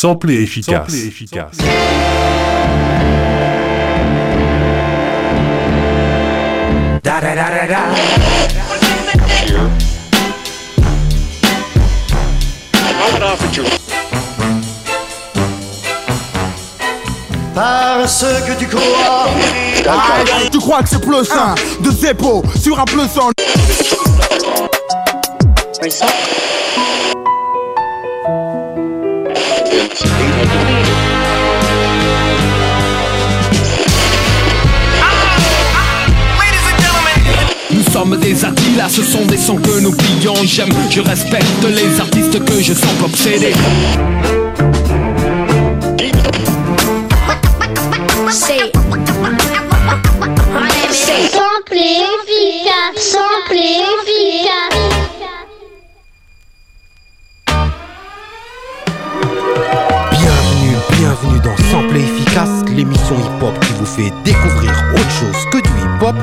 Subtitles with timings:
[0.00, 0.92] Simple et efficace.
[0.92, 1.56] Simple et efficace.
[7.02, 7.80] Da da da da da.
[17.56, 19.28] Parce que tu crois.
[20.52, 23.18] tu crois que c'est plus un de Zeppo sur un plus
[38.08, 40.34] sommes des là ce sont des sons que nous plions.
[40.44, 43.54] J'aime, je respecte les artistes que je sens obsédés.
[60.10, 65.68] Bienvenue, bienvenue dans Sample Efficace, l'émission hip-hop qui vous fait découvrir autre chose que du
[65.68, 66.16] hip-hop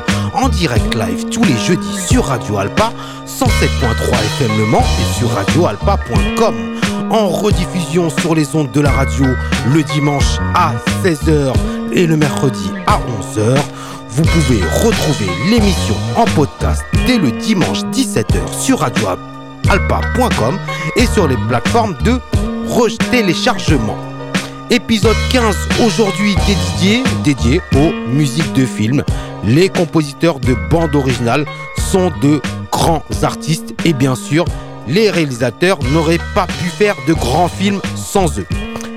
[0.46, 2.94] en direct live tous les jeudis sur Radio Alpa,
[3.26, 3.48] 107.3
[4.38, 6.56] FM et sur radioalpa.com.
[7.10, 9.26] En rediffusion sur les ondes de la radio
[9.74, 11.52] le dimanche à 16h
[11.94, 13.58] et le mercredi à 11h.
[14.10, 20.60] Vous pouvez retrouver l'émission en podcast dès le dimanche 17h sur radioalpa.com
[20.96, 22.20] et sur les plateformes de
[23.10, 23.98] téléchargement.
[24.70, 29.04] Épisode 15 aujourd'hui dédié, dédié aux musiques de films.
[29.48, 31.46] Les compositeurs de bandes originales
[31.78, 34.46] sont de grands artistes et bien sûr,
[34.88, 38.48] les réalisateurs n'auraient pas pu faire de grands films sans eux.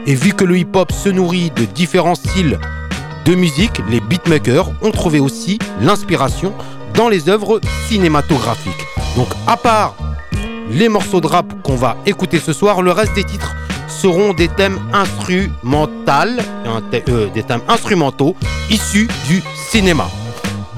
[0.07, 2.59] Et vu que le hip-hop se nourrit de différents styles
[3.27, 6.55] de musique, les beatmakers ont trouvé aussi l'inspiration
[6.95, 8.87] dans les œuvres cinématographiques.
[9.17, 9.95] Donc à part
[10.71, 13.55] les morceaux de rap qu'on va écouter ce soir, le reste des titres
[13.87, 16.43] seront des thèmes instrumentaux,
[17.09, 18.35] euh, des thèmes instrumentaux
[18.71, 20.09] issus du cinéma.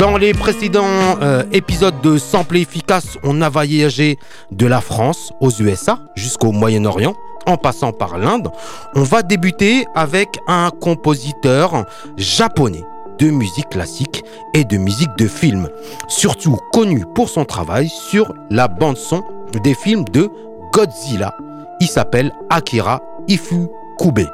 [0.00, 4.18] Dans les précédents euh, épisodes de Sample Efficace, on a voyagé
[4.50, 8.50] de la France aux USA jusqu'au Moyen-Orient en passant par l'Inde.
[8.94, 11.84] On va débuter avec un compositeur
[12.16, 12.82] japonais
[13.18, 14.24] de musique classique
[14.54, 15.68] et de musique de film,
[16.08, 19.22] surtout connu pour son travail sur la bande son
[19.62, 20.30] des films de
[20.72, 21.34] Godzilla.
[21.78, 24.26] Il s'appelle Akira Ifukube.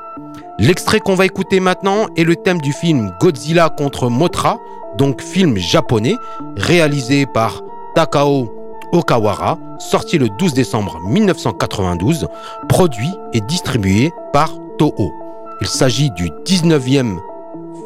[0.59, 4.59] L'extrait qu'on va écouter maintenant est le thème du film Godzilla contre Mothra,
[4.97, 6.17] donc film japonais,
[6.57, 7.63] réalisé par
[7.95, 8.53] Takao
[8.93, 12.29] Okawara, sorti le 12 décembre 1992,
[12.69, 15.13] produit et distribué par Toho.
[15.61, 17.17] Il s'agit du 19e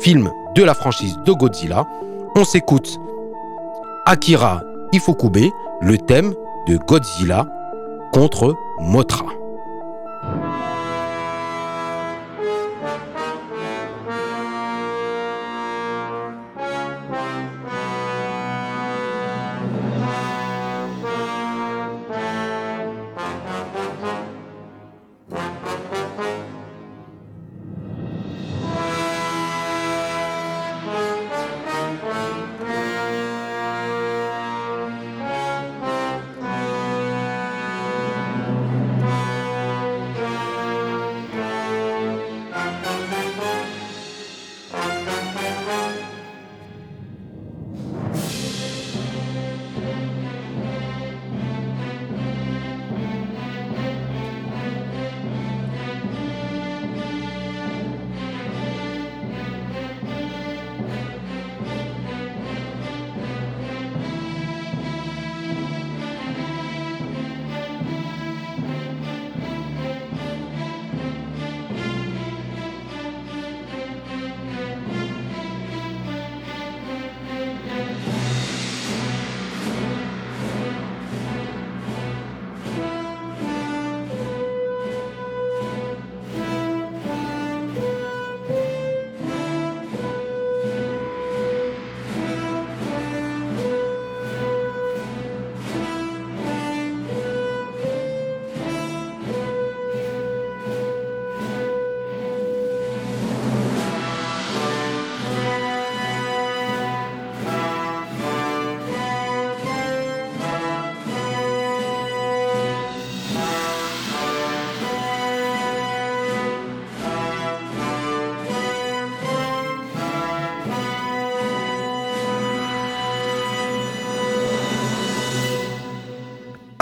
[0.00, 1.87] film de la franchise de Godzilla.
[2.37, 2.99] On s'écoute
[4.06, 4.62] Akira
[4.93, 5.50] Ifukube,
[5.81, 6.34] le thème
[6.66, 7.47] de Godzilla
[8.12, 9.39] contre Mothra.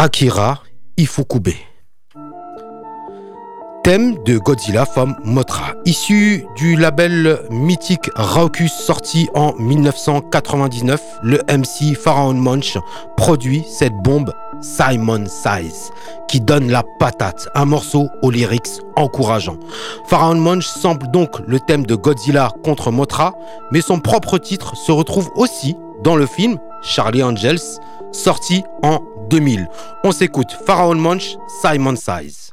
[0.00, 0.62] Akira
[0.97, 1.55] Ifukube.
[3.83, 5.75] thème de Godzilla from Motra.
[5.87, 12.79] Issu du label mythique Raucus sorti en 1999, le MC Pharaon Munch
[13.17, 15.91] produit cette bombe Simon Size
[16.29, 19.59] qui donne la patate, un morceau aux lyrics encourageants.
[20.06, 23.35] Pharaon Munch sample donc le thème de Godzilla contre Motra,
[23.73, 25.75] mais son propre titre se retrouve aussi
[26.05, 27.81] dans le film Charlie Angels,
[28.12, 29.69] sorti en 2000.
[30.04, 32.52] On s'écoute Pharaon Munch, Simon Size.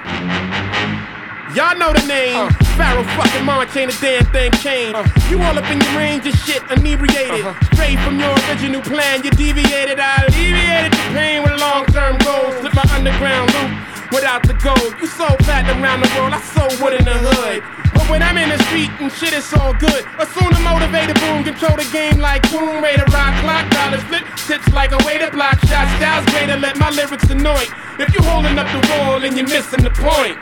[1.51, 2.35] Y'all know the name.
[2.35, 2.75] Uh-huh.
[2.79, 4.95] Pharaoh fucking Monch ain't a damn thing changed.
[4.95, 5.29] Uh-huh.
[5.29, 7.43] You all up in your range of shit, inebriated.
[7.43, 7.75] Uh-huh.
[7.75, 9.99] Straight from your original plan, you deviated.
[9.99, 12.55] I alleviated the pain with long term goals.
[12.63, 13.71] Slip my underground loop
[14.15, 14.95] without the gold.
[14.95, 17.59] You sold platinum around the world, I sold wood in the hood.
[17.91, 20.07] But when I'm in the street and shit, it's all good.
[20.23, 24.23] Assume the motivated boom, control the game like boom, Tomb Raider, rock clock, dollars flip,
[24.47, 27.67] tips like a way to block shots, styles greater, let my lyrics annoy.
[27.99, 30.39] If you holding up the wall and you're missing the point.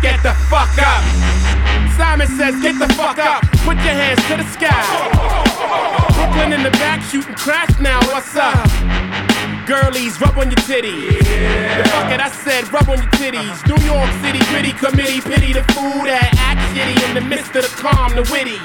[0.00, 1.02] Get the fuck up.
[1.96, 3.42] Simon says, get the fuck up.
[3.64, 4.78] Put your hands to the sky.
[6.14, 7.98] Brooklyn in the back shooting crash now.
[8.06, 9.27] What's up?
[9.68, 11.18] Girlies, rub on your titties.
[11.20, 13.60] The fuck it, I said, rub on your titties.
[13.68, 17.68] New York City gritty committee, pity the fool that act shitty in the midst of
[17.68, 18.56] the calm, the witty.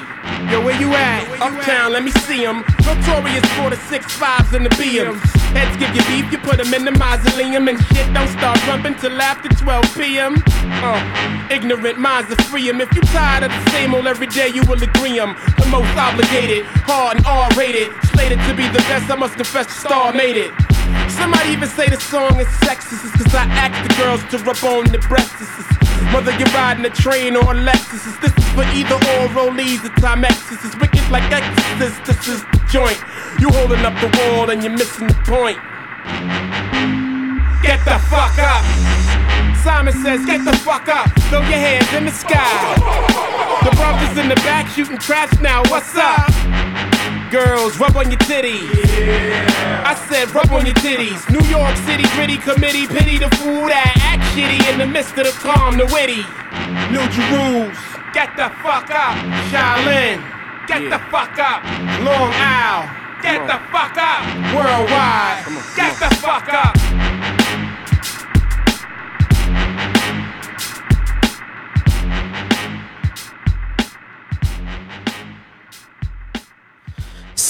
[0.48, 1.28] Yo, where you at?
[1.44, 2.64] Uptown, let me see 'em.
[2.88, 5.20] Notorious for the six fives and the BMs.
[5.52, 7.68] Heads give you beef, you put 'em in the mausoleum.
[7.68, 10.42] And shit don't start rumping till after 12 p.m.
[10.88, 11.04] Uh,
[11.52, 12.80] ignorant minds are free 'em.
[12.80, 15.36] If you tired of the same old every day, you will agree 'em.
[15.60, 17.92] The most obligated, hard and R rated.
[18.14, 20.52] Slated to be the best, I must confess the star made it.
[21.10, 24.92] Somebody even say the song is sexist, cause I ask the girls to rub on
[24.92, 25.64] the breasts.
[26.14, 29.90] Whether you're riding a train or a Lexus, this is for either or rollies or
[30.02, 30.64] Timexes.
[30.66, 33.00] It's wicked like Exorcist, this is the joint.
[33.40, 35.58] You holding up the wall and you're missing the point.
[37.64, 38.64] Get the fuck up.
[39.64, 41.10] Simon says, get the fuck up.
[41.30, 42.76] Throw your hands in the sky.
[43.64, 45.64] The brothers in the back shooting traps now.
[45.70, 46.93] What's up?
[47.34, 48.70] Girls, rub on your titties.
[48.70, 51.18] I said, rub on your titties.
[51.34, 55.26] New York City gritty committee, pity the fool that act shitty in the midst of
[55.26, 56.22] the calm, the witty.
[56.94, 57.74] New Jerusalem,
[58.14, 59.18] get the fuck up.
[59.50, 60.22] Shaolin,
[60.70, 61.66] get the fuck up.
[62.06, 62.86] Long Isle,
[63.26, 64.22] get the fuck up.
[64.54, 65.42] Worldwide,
[65.74, 66.78] get the fuck up.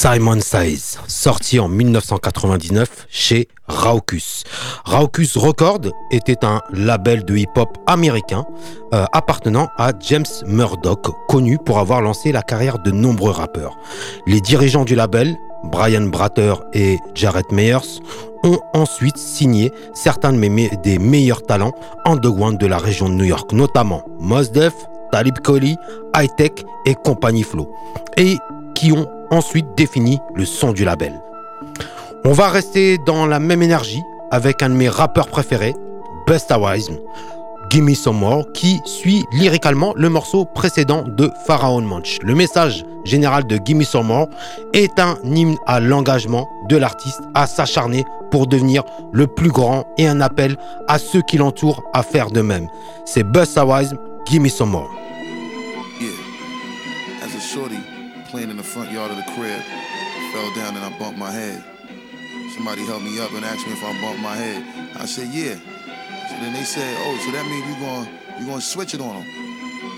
[0.04, 4.44] Simon Size, sorti en 1999 chez Raucus.
[4.84, 8.44] Raucus Records était un label de hip-hop américain
[8.94, 13.78] euh, appartenant à James Murdoch, connu pour avoir lancé la carrière de nombreux rappeurs.
[14.28, 18.02] Les dirigeants du label, Brian Bratter et Jared Meyers,
[18.44, 21.72] ont ensuite signé certains des meilleurs talents
[22.04, 24.74] underground de la région de New York, notamment Mos Def,
[25.14, 25.78] Talib Kweli,
[26.14, 26.52] High Tech
[26.86, 27.74] et Compagnie Flow,
[28.76, 31.14] qui ont ensuite défini le son du label.
[32.26, 34.02] On va rester dans la même énergie
[34.32, 35.76] avec un de mes rappeurs préférés,
[36.28, 36.98] Busta Rhymes,
[37.70, 42.20] Gimme Some More, qui suit lyricalement le morceau précédent de Pharaon Munch.
[42.22, 44.28] Le message général de Gimme Some More
[44.74, 50.08] est un hymne à l'engagement de l'artiste à s'acharner pour devenir le plus grand et
[50.08, 50.56] un appel
[50.88, 52.68] à ceux qui l'entourent à faire de même.
[53.06, 55.03] C'est Busta Rhymes, Gimme Some More.
[61.04, 61.62] Bumped my head.
[62.56, 64.64] Somebody helped me up and asked me if I bumped my head.
[64.96, 65.56] I said, yeah.
[66.30, 68.08] So then they said, oh, so that means you're going
[68.40, 69.28] you gonna switch it on them.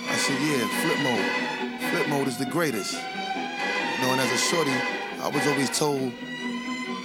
[0.10, 1.92] I said, yeah, flip mode.
[1.92, 2.94] Flip mode is the greatest.
[2.94, 4.74] You know, and as a shorty,
[5.22, 6.10] I was always told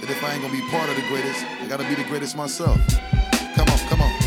[0.01, 2.35] that if I ain't gonna be part of the greatest, I gotta be the greatest
[2.35, 2.81] myself.
[3.53, 4.20] Come on, come on,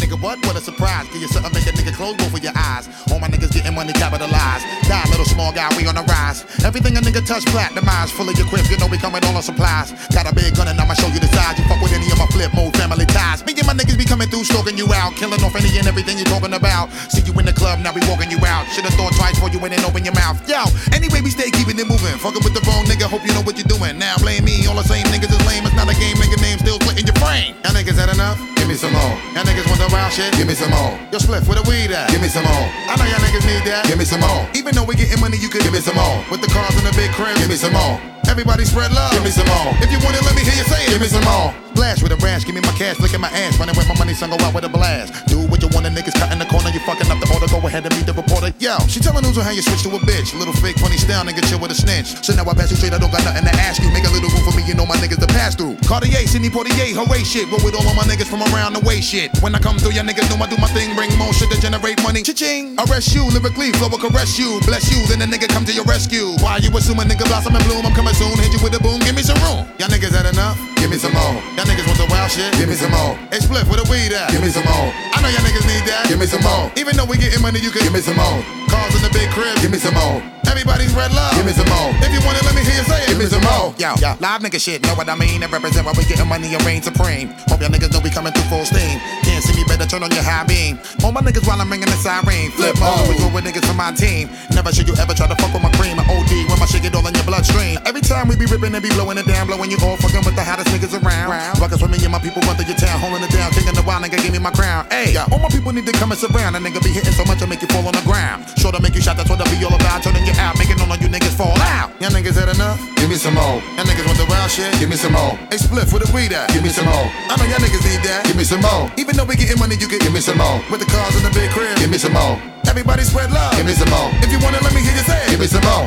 [0.00, 0.40] nigga, what?
[0.46, 1.06] What a surprise.
[1.12, 2.88] Give you something, make a nigga close both of your eyes.
[3.12, 4.64] All my niggas getting money capitalized.
[4.88, 6.42] Die, little small guy, we on the rise.
[6.64, 8.16] Everything a nigga touch, platinumized.
[8.16, 9.92] Full of your quips, you know we coming all on supplies.
[10.10, 11.58] Got a big gun and I'ma show you the size.
[11.60, 13.44] You fuck with any of my flip mode family ties.
[13.44, 15.14] Me and my niggas be coming through, stroking you out.
[15.20, 16.90] Killing off any and everything you talking about.
[17.12, 18.64] See you in the club, now we walking you out.
[18.72, 20.40] Should've thought twice before you went and open your mouth.
[20.48, 20.64] Yo,
[20.96, 22.16] anyway, we stay keeping it moving.
[22.24, 23.98] Fucking with the wrong nigga, hope you know what you're doing.
[23.98, 25.66] Now blame me, all the same niggas is lame.
[25.66, 27.52] It's not a game, nigga name still splitting your brain.
[27.64, 28.59] Y'all niggas had enough?
[28.70, 29.18] Give me some more.
[29.34, 30.30] Y'all niggas want the wild shit?
[30.38, 30.94] Give me some more.
[31.10, 32.06] Yo, split where the weed at?
[32.06, 32.66] Give me some more.
[32.86, 33.82] I know y'all niggas need that.
[33.90, 34.46] Give me some more.
[34.54, 36.22] Even though we getting money, you could give me some more.
[36.30, 37.98] With the cars in the big crib, give me some more.
[38.30, 39.10] Everybody spread love.
[39.10, 39.74] Give me some more.
[39.82, 40.94] If you want it, let me hear you say it.
[40.94, 41.50] Give me some more.
[41.70, 44.12] Splash with a rash, give me my cash, at my ass, running with my money,
[44.12, 45.14] son, go out with a blast.
[45.30, 47.46] Do what you want, the niggas cut in the corner, you fucking up the order,
[47.46, 48.50] go ahead and meet the reporter.
[48.58, 50.34] Yo, she telling news on how you switch to a bitch.
[50.34, 52.10] Little fake funny style, nigga, chill with a snitch.
[52.26, 53.88] So now I pass you straight, I don't got nothing to ask you.
[53.94, 55.78] Make a little room for me, you know my niggas to pass through.
[55.86, 57.46] Cartier, Sidney Portier, hooray shit.
[57.54, 59.30] Roll with all of my niggas from around the way shit.
[59.38, 61.58] When I come through, y'all niggas know I do my thing, bring more shit to
[61.62, 62.20] generate money.
[62.26, 62.76] Cha-ching.
[62.82, 64.58] Arrest you, lyrically, flow will caress you.
[64.66, 66.34] Bless you, then the nigga come to your rescue.
[66.44, 67.86] Why you assuming nigga blossom and bloom?
[67.86, 69.64] I'm coming soon, hit you with a boom, give me some room.
[69.78, 70.58] Y'all niggas had enough?
[70.80, 71.36] Give me some more.
[71.54, 72.50] Y'all niggas want the wild shit?
[72.56, 73.14] Give me some more.
[73.28, 74.32] Hey, split where the weed at?
[74.32, 74.88] Give me some more.
[75.12, 76.08] I know y'all niggas need that.
[76.08, 76.72] Give me some more.
[76.80, 78.40] Even though we getting money, you can give me some more.
[78.72, 79.54] Cars in the big crib.
[79.60, 80.39] Give me some more.
[80.50, 81.32] Everybody's red love.
[81.38, 81.94] Give me some more.
[82.02, 83.14] If you want it, let me hear you say it.
[83.14, 83.70] Give me some more.
[83.78, 85.42] Yo, yo, live nigga shit, know what I mean?
[85.42, 87.30] And represent why we getting money and reign supreme.
[87.46, 88.98] Hope y'all niggas know we coming through full steam.
[89.22, 90.82] Can't see me, better turn on your high beam.
[91.06, 92.50] All my niggas while I'm ringing the siren.
[92.58, 94.28] Flip mode, we go with niggas from my team.
[94.50, 96.02] Never should you ever try to fuck with my cream.
[96.02, 97.78] I OD when my shit get all in your bloodstream.
[97.86, 100.34] Every time we be ripping and be blowing it down, blowing you all fucking with
[100.34, 101.30] the hottest niggas around.
[101.62, 103.84] Rockets with me and my people run through your town, holding it down, kicking the
[103.86, 104.84] wild nigga, give me my crown.
[104.90, 106.56] Hey, all my people need to come and surround.
[106.56, 108.44] A nigga be hitting so much I make you fall on the ground.
[108.58, 110.02] Sure to make you shot, that's what I be all about.
[110.02, 111.92] Turning you out, making all of you niggas fall out.
[112.00, 112.80] Y'all niggas had enough?
[112.96, 113.60] Give me some more.
[113.76, 114.72] Y'all niggas want the wild shit?
[114.80, 115.36] Give me some more.
[115.52, 116.48] Hey, split for the weed at?
[116.50, 117.06] Give me some more.
[117.28, 118.24] I know y'all niggas need that.
[118.24, 118.90] Give me some more.
[118.96, 120.58] Even though we getting money, you can give me some more.
[120.72, 122.40] With the cars in the big crib, give me some more.
[122.66, 123.54] Everybody spread love.
[123.56, 124.08] Give me some more.
[124.24, 125.20] If you want it, let me hear you say.
[125.28, 125.86] Give me some more.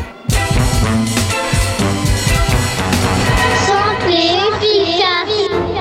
[5.43, 5.72] Simple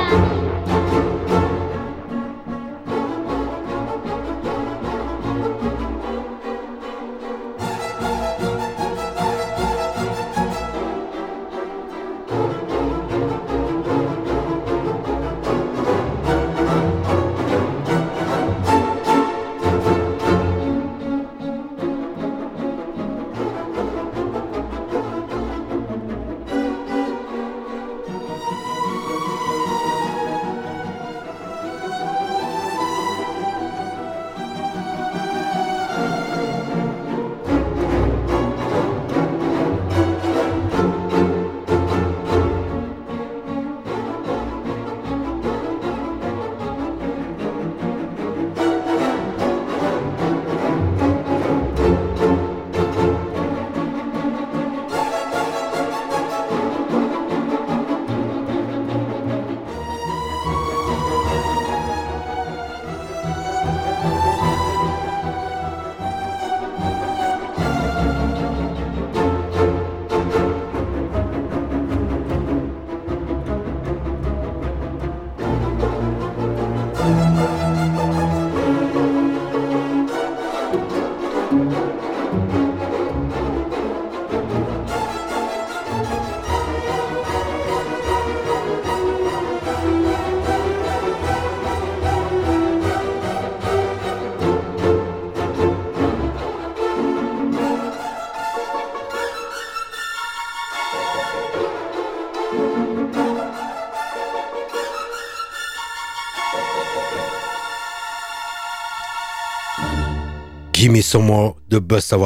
[110.92, 112.18] Gimme Some de Busta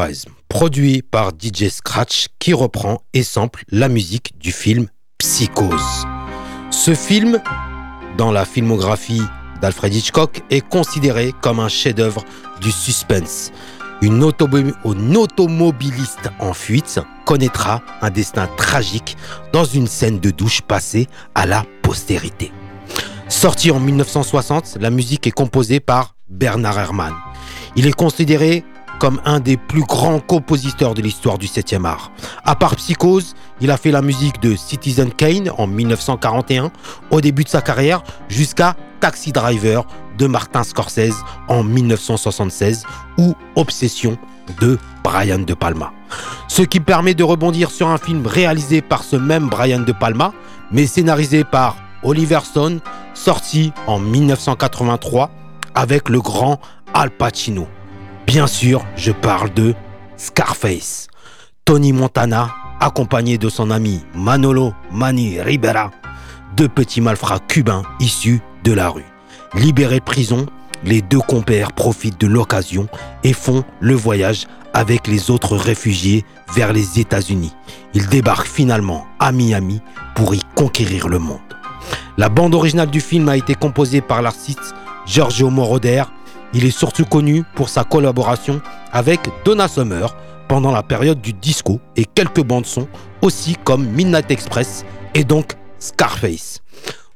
[0.48, 6.04] produit par DJ Scratch qui reprend et sample la musique du film Psychose.
[6.72, 7.40] Ce film,
[8.18, 9.22] dans la filmographie
[9.60, 12.24] d'Alfred Hitchcock, est considéré comme un chef-d'œuvre
[12.60, 13.52] du suspense.
[14.02, 19.16] Une automobiliste en fuite connaîtra un destin tragique
[19.52, 21.06] dans une scène de douche passée
[21.36, 22.50] à la postérité.
[23.28, 27.14] Sorti en 1960, la musique est composée par Bernard Herrmann.
[27.76, 28.64] Il est considéré
[28.98, 32.10] comme un des plus grands compositeurs de l'histoire du 7e art.
[32.42, 36.70] À part Psychose, il a fait la musique de Citizen Kane en 1941,
[37.10, 39.84] au début de sa carrière, jusqu'à Taxi Driver
[40.16, 42.84] de Martin Scorsese en 1976
[43.18, 44.16] ou Obsession
[44.60, 45.92] de Brian De Palma.
[46.48, 50.32] Ce qui permet de rebondir sur un film réalisé par ce même Brian De Palma,
[50.72, 52.80] mais scénarisé par Oliver Stone,
[53.12, 55.30] sorti en 1983
[55.74, 56.58] avec le grand
[56.98, 57.68] Al Pacino.
[58.26, 59.74] Bien sûr, je parle de
[60.16, 61.08] Scarface.
[61.66, 65.90] Tony Montana, accompagné de son ami Manolo Mani Ribera,
[66.56, 69.04] deux petits malfrats cubains issus de la rue.
[69.52, 70.46] Libérés de prison,
[70.84, 72.88] les deux compères profitent de l'occasion
[73.24, 76.24] et font le voyage avec les autres réfugiés
[76.54, 77.52] vers les États-Unis.
[77.92, 79.82] Ils débarquent finalement à Miami
[80.14, 81.40] pour y conquérir le monde.
[82.16, 84.74] La bande originale du film a été composée par l'artiste
[85.04, 86.04] Giorgio Moroder.
[86.56, 90.16] Il est surtout connu pour sa collaboration avec Donna Summer
[90.48, 92.88] pendant la période du disco et quelques bandes son
[93.20, 96.62] aussi comme Midnight Express et donc Scarface.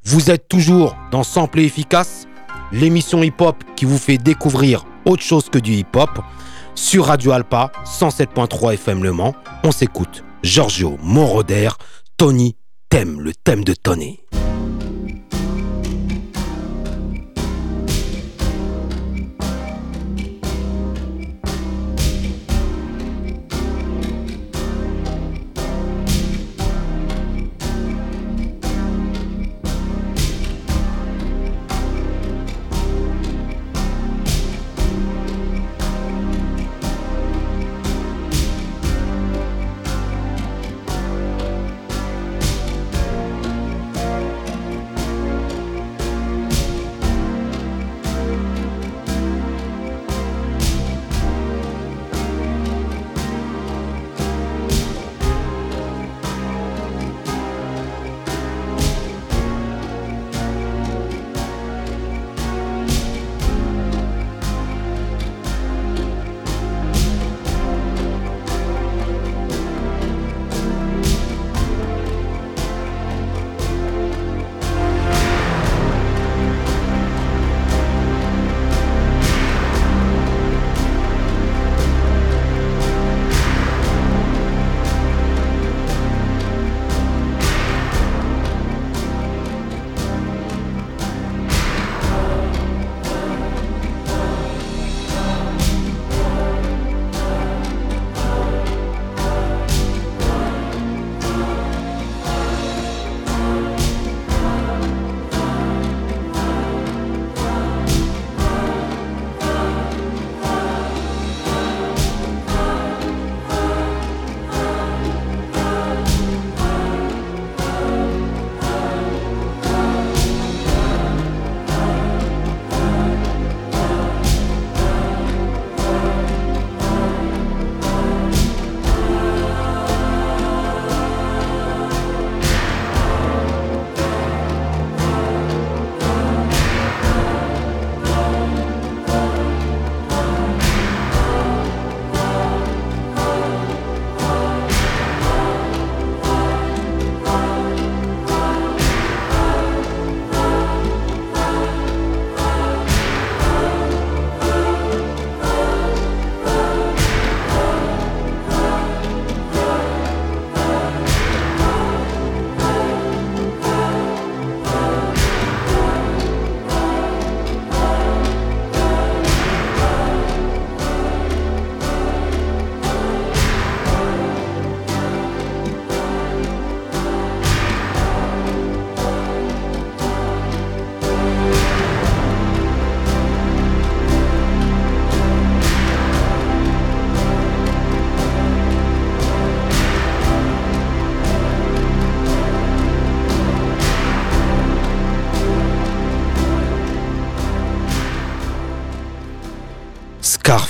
[0.05, 2.29] Vous êtes toujours dans Sample Efficace,
[2.71, 6.11] l'émission hip-hop qui vous fait découvrir autre chose que du hip-hop
[6.75, 9.35] sur Radio Alpa 107.3 FM Le Mans.
[9.65, 11.71] On s'écoute Giorgio Moroder,
[12.19, 12.57] Tony
[12.91, 14.21] thème, le thème de Tony.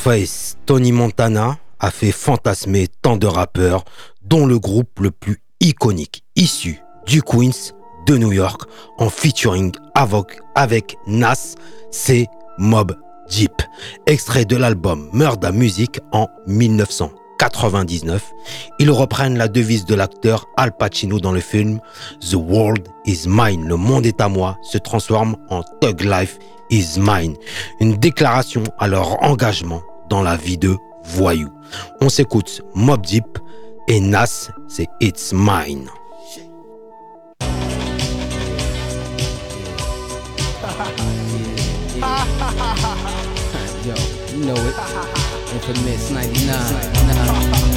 [0.01, 3.85] Scarface, Tony Montana a fait fantasmer tant de rappeurs,
[4.23, 7.75] dont le groupe le plus iconique issu du Queens
[8.07, 8.63] de New York
[8.97, 9.73] en featuring
[10.55, 11.55] avec Nas,
[11.91, 12.97] c'est Mob
[13.29, 13.53] Deep,
[14.07, 16.29] extrait de l'album Murda Music en
[17.41, 18.33] 1999.
[18.79, 21.81] Ils reprennent la devise de l'acteur Al Pacino dans le film
[22.21, 26.39] The World is Mine, le monde est à moi, se transforme en Thug Life
[26.71, 27.35] is Mine,
[27.81, 31.49] une déclaration à leur engagement dans la vie de voyou.
[32.01, 33.39] On s'écoute Mob Deep
[33.89, 35.89] et Nas, c'est It's Mine.
[44.41, 44.75] you know it.
[45.53, 46.47] Infamous 99.
[46.47, 46.65] Nah,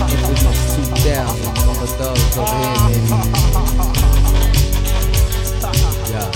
[0.10, 1.46] infamous 2000.
[1.68, 3.08] All the thugs over here, baby.
[6.12, 6.30] Yeah.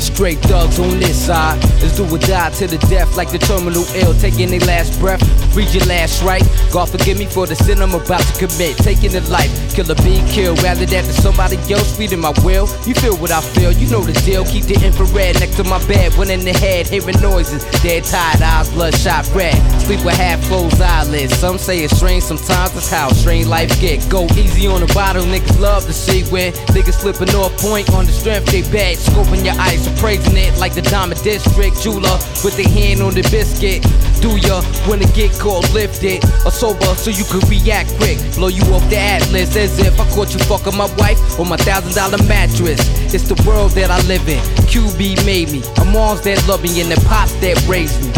[0.00, 1.62] Straight thugs on this side.
[1.80, 5.22] Let's do or die to the death like the terminal ill, taking their last breath.
[5.54, 6.42] Read your last right.
[6.72, 8.76] God forgive me for the sin I'm about to commit.
[8.78, 10.60] Taking a life, kill killer be killed.
[10.62, 12.66] Rather that than somebody else feeding my will.
[12.86, 14.44] You feel what I feel, you know the deal.
[14.44, 16.14] Keep the infrared next to my bed.
[16.18, 17.62] One in the head, hearing noises.
[17.82, 19.54] Dead tired eyes, bloodshot red.
[19.82, 21.36] Sleep with half closed eyelids.
[21.36, 24.08] Some say it's strange, sometimes that's how strange life get.
[24.10, 28.06] Go easy on the bottle, niggas love to see when niggas slipping off point on
[28.06, 28.96] the strength they bad.
[28.96, 33.22] Scoping your eyes, appraising it like the Diamond District jeweler with their hand on the
[33.30, 33.84] biscuit.
[34.24, 38.16] Do ya wanna get caught lifted or sober so you can react quick?
[38.36, 41.58] Blow you off the atlas as if I caught you fucking my wife on my
[41.58, 42.80] thousand dollar mattress.
[43.12, 44.40] It's the world that I live in.
[44.64, 45.60] QB made me.
[45.76, 48.16] I'm moms that love me and the pops that raised me.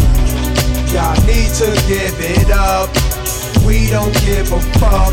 [0.95, 2.87] Y'all need to give it up.
[3.67, 5.11] We don't give a fuck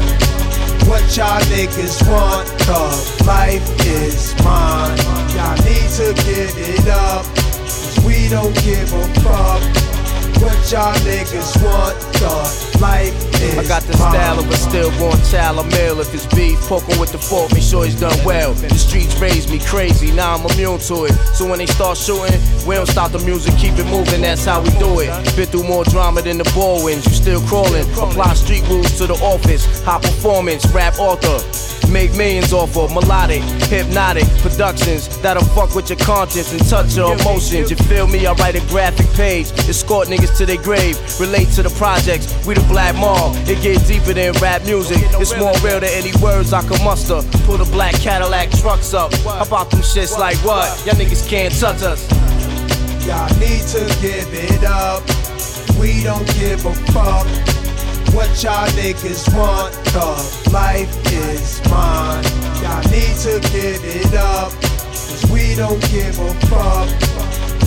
[0.85, 2.45] what y'all niggas want.
[2.69, 4.93] The life is mine.
[5.33, 7.25] Y'all need to give it up.
[7.65, 10.02] Cause we don't give a fuck
[10.43, 11.95] what y'all niggas want.
[12.19, 15.59] The life I got the style of a stillborn child.
[15.59, 15.67] I'm
[15.99, 16.59] if it's beef.
[16.61, 18.53] Poking with the fork, make sure he's done well.
[18.53, 21.13] The streets raised me crazy, now I'm immune to it.
[21.35, 24.61] So when they start shooting, we don't stop the music, keep it moving, that's how
[24.61, 25.09] we do it.
[25.35, 27.83] Been through more drama than the ball wins, you still crawling.
[27.91, 31.39] Apply street rules to the office, high performance, rap author.
[31.93, 37.13] Make millions off of melodic, hypnotic productions that'll fuck with your conscience and touch your
[37.13, 37.69] emotions.
[37.69, 38.25] You feel me?
[38.25, 42.33] I write a graphic page, escort niggas to their grave, relate to the projects.
[42.47, 44.97] We the black mob, it get deeper than rap music.
[45.21, 47.21] It's more real than any words I can muster.
[47.45, 49.13] Pull the black Cadillac trucks up.
[49.13, 50.65] How about them shits like what?
[50.87, 52.09] Y'all niggas can't touch us.
[53.05, 55.03] Y'all need to give it up.
[55.79, 57.62] We don't give a fuck
[58.13, 59.73] what y'all niggas want.
[59.93, 62.23] The life is mine.
[62.61, 64.51] Y'all need to give it up.
[64.51, 66.89] Cause we don't give a fuck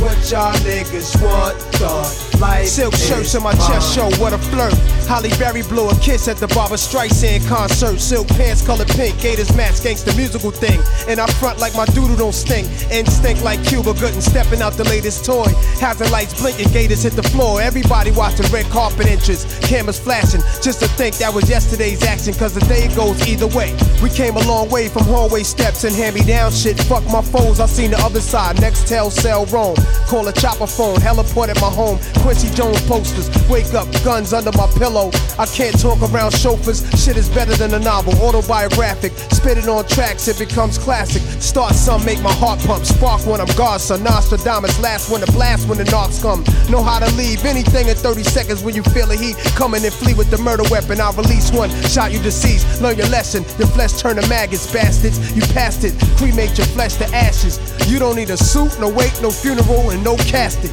[0.01, 1.59] what y'all niggas want.
[1.79, 3.69] The life Silk shirts on my mine.
[3.69, 4.75] chest show, what a flirt.
[5.07, 8.01] Holly Berry blew a kiss at the Barbara Streisand concert.
[8.01, 10.81] Silk pants colored pink, Gators match gangsta musical thing.
[11.09, 12.67] And I front like my doodle don't stink.
[12.91, 15.47] Instinct like Cuba Gooden stepping out the latest toy.
[15.81, 17.61] Hazard lights blinking, Gators hit the floor.
[17.61, 20.41] Everybody watching red carpet entrance, cameras flashing.
[20.61, 23.77] Just to think that was yesterday's action, cause the day goes either way.
[24.03, 26.79] We came a long way from hallway steps and hand me down shit.
[26.81, 28.61] Fuck my foes, I seen the other side.
[28.61, 29.77] Next tell cell roam.
[30.09, 31.99] Call a chopper phone, heliport at my home.
[32.27, 35.13] Quincy Jones posters, wake up, guns under my pillow.
[35.39, 38.15] I can't talk around chauffeurs, shit is better than a novel.
[38.21, 41.23] Autobiographic, spit it on tracks, it becomes classic.
[41.41, 42.85] Start some, make my heart pump.
[42.85, 44.03] Spark when I'm Godson.
[44.03, 46.43] Nostradamus, last when the blast when the knocks come.
[46.69, 49.37] Know how to leave anything in 30 seconds when you feel the heat.
[49.55, 51.01] Coming and flee with the murder weapon.
[51.01, 52.83] I'll release one, shot you deceased.
[52.83, 55.21] Learn your lesson, your flesh turn to maggots, bastards.
[55.31, 57.61] You passed it, cremate your flesh to ashes.
[57.87, 60.73] You don't need a suit, no wake, no funeral, and no casket.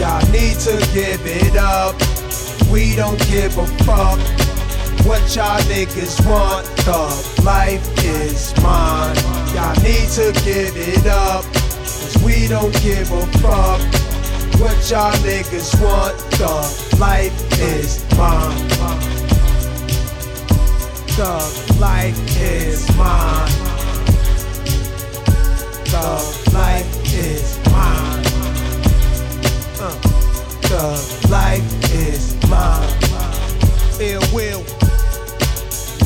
[0.00, 1.94] Y'all need to give it up.
[2.72, 4.18] We don't give a fuck
[5.04, 6.64] what y'all niggas want.
[6.86, 9.14] The life is mine.
[9.54, 11.44] Y'all need to give it up.
[11.52, 13.80] Cause we don't give a fuck
[14.58, 16.16] what y'all niggas want.
[16.40, 18.68] The life is mine.
[21.18, 23.50] The life is mine.
[25.84, 28.09] The life is mine.
[29.82, 29.90] Uh,
[30.68, 32.86] the life is mine.
[34.00, 34.60] Ill will.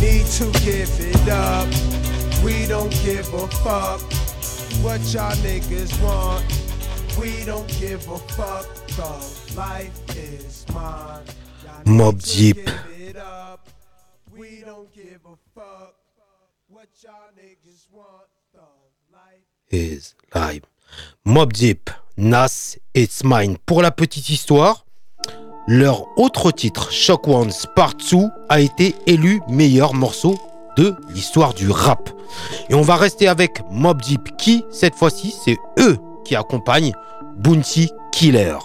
[0.01, 1.67] Need to give it up.
[2.45, 4.01] We don't give a fuck
[4.83, 6.45] what y'all niggas want.
[7.19, 8.67] We don't give a fuck.
[8.87, 11.25] The life is mine.
[11.87, 12.57] Mob to Deep.
[12.57, 13.69] give it up.
[14.37, 15.95] We don't give a fuck
[16.69, 18.29] what y'all niggas want.
[18.53, 18.61] The
[19.13, 20.63] life is live.
[21.25, 23.57] Mob Deep, Nas, It's Mine.
[23.67, 24.87] Pour la petite histoire,
[25.67, 30.39] leur autre titre, Shock Ones Part 2, a été élu meilleur morceau
[30.77, 32.11] de l'histoire du rap.
[32.69, 36.93] Et on va rester avec Mob Deep, qui, cette fois-ci, c'est eux qui accompagnent
[37.37, 38.59] Bounty Killer,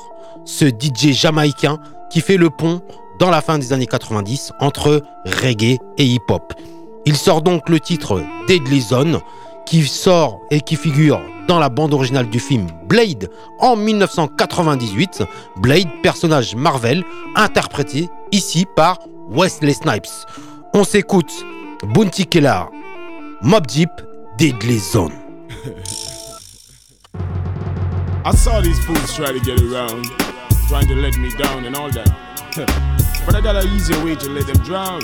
[0.45, 1.79] ce DJ jamaïcain
[2.11, 2.81] qui fait le pont
[3.19, 6.53] dans la fin des années 90 entre reggae et hip-hop.
[7.05, 9.19] Il sort donc le titre Deadly Zone,
[9.65, 15.23] qui sort et qui figure dans la bande originale du film Blade en 1998.
[15.57, 17.03] Blade, personnage Marvel,
[17.35, 20.25] interprété ici par Wesley Snipes.
[20.73, 21.31] On s'écoute
[21.93, 22.63] Bounty Killer,
[23.41, 23.89] Mob Deep,
[24.37, 25.13] Deadly Zone.
[28.25, 30.05] I saw these fools try to get around,
[30.67, 32.09] trying to let me down and all that.
[33.25, 35.01] but I got an easier way to let them drown.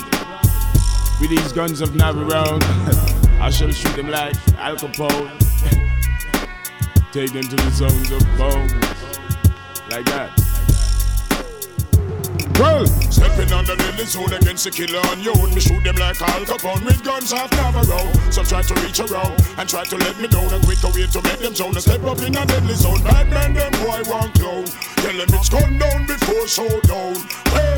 [1.19, 2.61] With these guns of nav around,
[3.45, 5.29] I shall shoot them like Al Capone.
[7.13, 8.73] Take them to the zones of bones.
[9.93, 10.33] Like that.
[12.57, 13.77] Well, stepping on the
[14.07, 15.35] zone against the killer on you.
[15.53, 18.11] Me shoot them like Al Capone with guns half Navarro.
[18.31, 20.49] Some try to reach around and try to let me down.
[20.51, 21.79] A quicker way to make them zone.
[21.79, 23.03] Step up in a deadly zone.
[23.03, 24.65] Bad man, them boy want clown.
[25.05, 27.13] Tell them it's gone down before so showdown.
[27.53, 27.74] Well.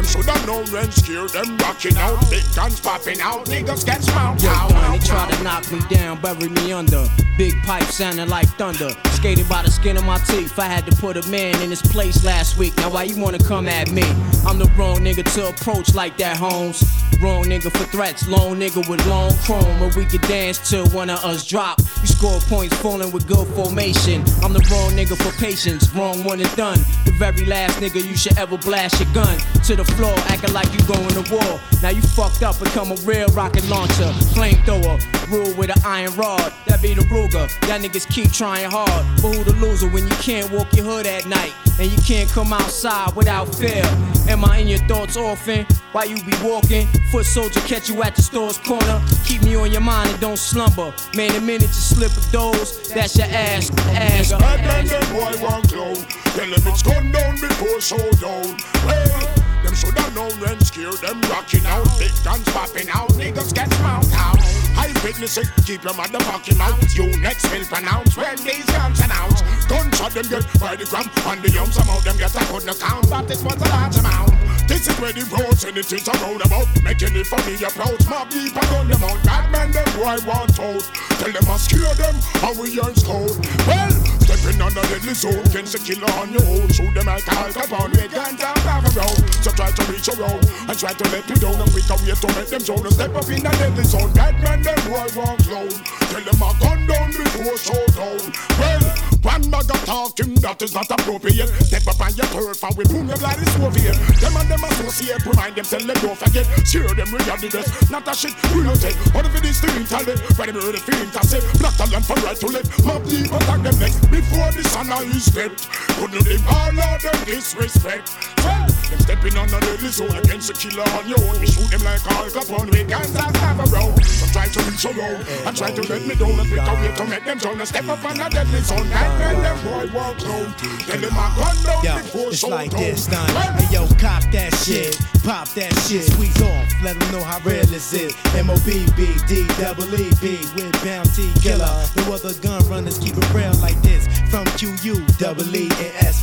[0.00, 2.18] Them shoulda known when scared them rocking out.
[2.30, 4.70] Big guns popping out, niggas get smoked out.
[4.70, 7.04] Don, he tried to knock me down, bury me under.
[7.40, 8.90] Big pipe sounding like thunder.
[9.12, 10.58] Skated by the skin of my teeth.
[10.58, 12.76] I had to put a man in his place last week.
[12.76, 14.02] Now why you wanna come at me?
[14.46, 16.84] I'm the wrong nigga to approach like that, Holmes.
[17.18, 19.80] Wrong nigga for threats, long nigga with long chrome.
[19.80, 21.78] Where we could dance till one of us drop.
[22.00, 24.22] You score points falling with good formation.
[24.42, 26.78] I'm the wrong nigga for patience, wrong one and done.
[27.04, 30.72] The very last nigga you should ever blast your gun to the floor, acting like
[30.72, 31.60] you going to war.
[31.82, 34.96] Now you fucked up, become a real rocket launcher, flamethrower,
[35.30, 36.52] rule with an iron rod.
[36.66, 37.68] That be the Ruger.
[37.68, 41.06] Y'all niggas keep trying hard, but who the loser when you can't walk your hood
[41.06, 43.82] at night and you can't come outside without fear?
[44.28, 45.66] Am I in your thoughts often?
[45.92, 49.02] Why you be walking, foot soldier catch you at the store's corner.
[49.24, 50.94] Keep me on your mind and don't slumber.
[51.16, 54.32] Man, the minute you slip a dose, that's your ass, ass.
[54.32, 55.94] Bad man, them boy want clown.
[55.94, 58.56] Tell them it's gone down before showdown.
[58.86, 59.39] Well,
[59.70, 61.86] them shoulda known when scare them rocking out.
[61.98, 64.38] Big guns popping out, niggas get smoked out.
[64.76, 66.96] I witness it, keep your motherfucking mouth.
[66.96, 69.42] You next will pronounce when these guns announce.
[69.68, 72.80] Gunshot them get by the gram, and the young some of them get I couldn't
[72.80, 74.34] count, but this was a large amount.
[74.66, 78.06] This is where the roads and it is a roundabout, making it for me approach.
[78.08, 80.82] Mob and on them out, bad man them boy want out.
[81.18, 83.38] Tell them I scare them, and we earn code.
[83.66, 86.68] Well, stepping on the deadly zone, against the killer on your own.
[86.68, 89.34] Shoot them like Al Capone with guns out of a road.
[89.44, 92.26] So try to reach around and try to let me down and quick away to
[92.34, 92.90] make them zone.
[92.90, 95.99] Step up in the deadly zone, bad man them boy want clown.
[96.10, 98.18] Tell them I gun down before showdown.
[98.58, 98.82] Well,
[99.22, 101.48] one bag of talking that is not appropriate.
[101.62, 103.94] Step up on your turf and we boom your bloody Soviet.
[104.18, 106.46] Them and them associate, remind them, tell them don't forget.
[106.66, 108.96] Share them regard the best, not a shit we don't take.
[109.14, 110.18] What if it is the internet?
[110.34, 112.68] Where them heard the feeling to say, black talent for right to left.
[112.82, 115.68] Mob deep attack them next before the sun is stepped.
[115.94, 118.10] Couldn't live all of them disrespect.
[118.42, 121.40] Well, them stepping on the deadly zone against the killer on your own.
[121.40, 123.94] We shoot them like Al Capone with guns that have a row.
[124.02, 126.92] So try to reach around and try to let me down and pick a way
[126.94, 128.88] to make them down and step up on the deadly zone.
[128.90, 130.54] That man, them boy walk down.
[130.58, 132.58] Tell them I gun down Yo, before it's showdown.
[132.58, 133.28] like this, son.
[133.56, 137.64] Hey, yo, cop that shit, pop that shit, squeeze off, let them know how real
[137.66, 138.14] this is.
[138.34, 141.70] M-O-B-B-D, double E-B, with Bounty Killer.
[141.96, 144.06] No other gun runners keep it real like this.
[144.30, 145.44] From Q-U, double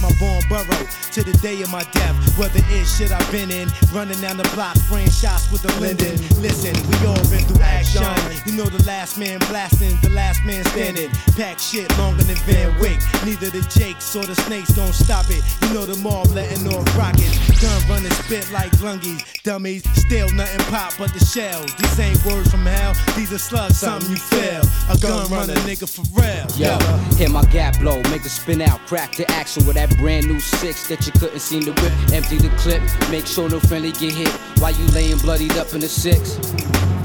[0.01, 2.15] my born borough, to the day of my death.
[2.38, 6.17] Whether it's shit I've been in, running down the block, spraying shots with the Linden.
[6.41, 8.04] Listen, we all been through action.
[8.46, 11.10] You know the last man blasting, the last man standing.
[11.36, 13.00] Pack shit longer than Van Wick.
[13.26, 15.43] Neither the Jakes or the Snakes gon' stop it.
[15.63, 17.38] You know the mob letting off rockets.
[17.62, 19.24] Gun running spit like lungies.
[19.43, 21.74] Dummies, still nothing pop but the shells.
[21.76, 24.62] These ain't words from hell, these are slugs, something you feel.
[24.89, 26.46] A gun runner nigga for real.
[26.58, 26.78] Yo,
[27.15, 30.39] hear my gap blow, make it spin out, crack the axle with that brand new
[30.39, 31.93] six that you couldn't see the whip.
[32.13, 34.29] Empty the clip, make sure no friendly get hit
[34.60, 36.38] while you laying bloodied up in the six.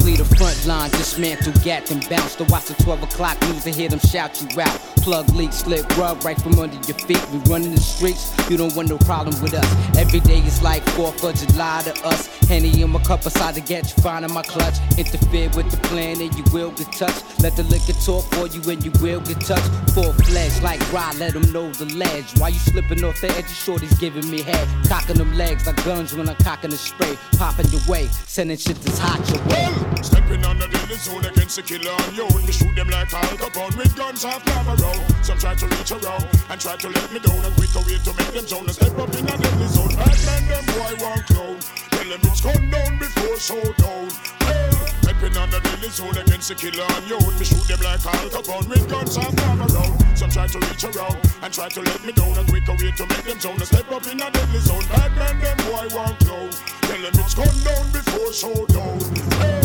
[0.03, 3.73] Flee the front line, dismantle, gat and bounce to watch the 12 o'clock news and
[3.73, 4.77] hear them shout you out.
[4.97, 7.23] Plug leak, slip rub right from under your feet.
[7.31, 9.97] We running the streets, you don't want no problem with us.
[9.97, 12.27] Every day is like 4th of July to us.
[12.49, 14.75] Henny in my cup aside to get you fine in my clutch.
[14.99, 17.23] Interfere with the plan and you will get touched.
[17.41, 19.71] Let the liquor talk for you and you will get touched.
[19.95, 22.27] Full fledged like Rod, let them know the ledge.
[22.39, 23.49] Why you slipping off the edge?
[23.49, 24.69] Shorty's giving me head.
[24.89, 27.17] Cocking them legs like guns when I'm cocking the spray.
[27.39, 30.02] Popping your way, sending shit that's hot your way.
[30.03, 32.43] Stepping on the deadly zone against the killer on your own.
[32.45, 34.93] We shoot them like Al Capone with guns half Navarro.
[35.23, 37.39] Some try to reach around and try to let me down.
[37.47, 38.69] A quick way to make them zone.
[38.69, 39.95] Step up in a deadly zone.
[39.95, 41.57] Bad man, them boy want clown.
[41.95, 44.11] Tell them it's gone down before showdown.
[44.43, 44.73] Well,
[45.07, 47.39] stepping on the deadly zone against the killer on your own.
[47.39, 49.87] We shoot them like Al Capone with guns half Navarro.
[50.19, 52.35] Some try to reach around and try to let me down.
[52.39, 53.63] A quick way to make them zone.
[53.63, 54.83] Step up in a deadly zone.
[54.91, 56.51] Bad man, them boy want clown.
[56.91, 58.99] Tell them it's gone down before showdown.
[59.39, 59.62] Well,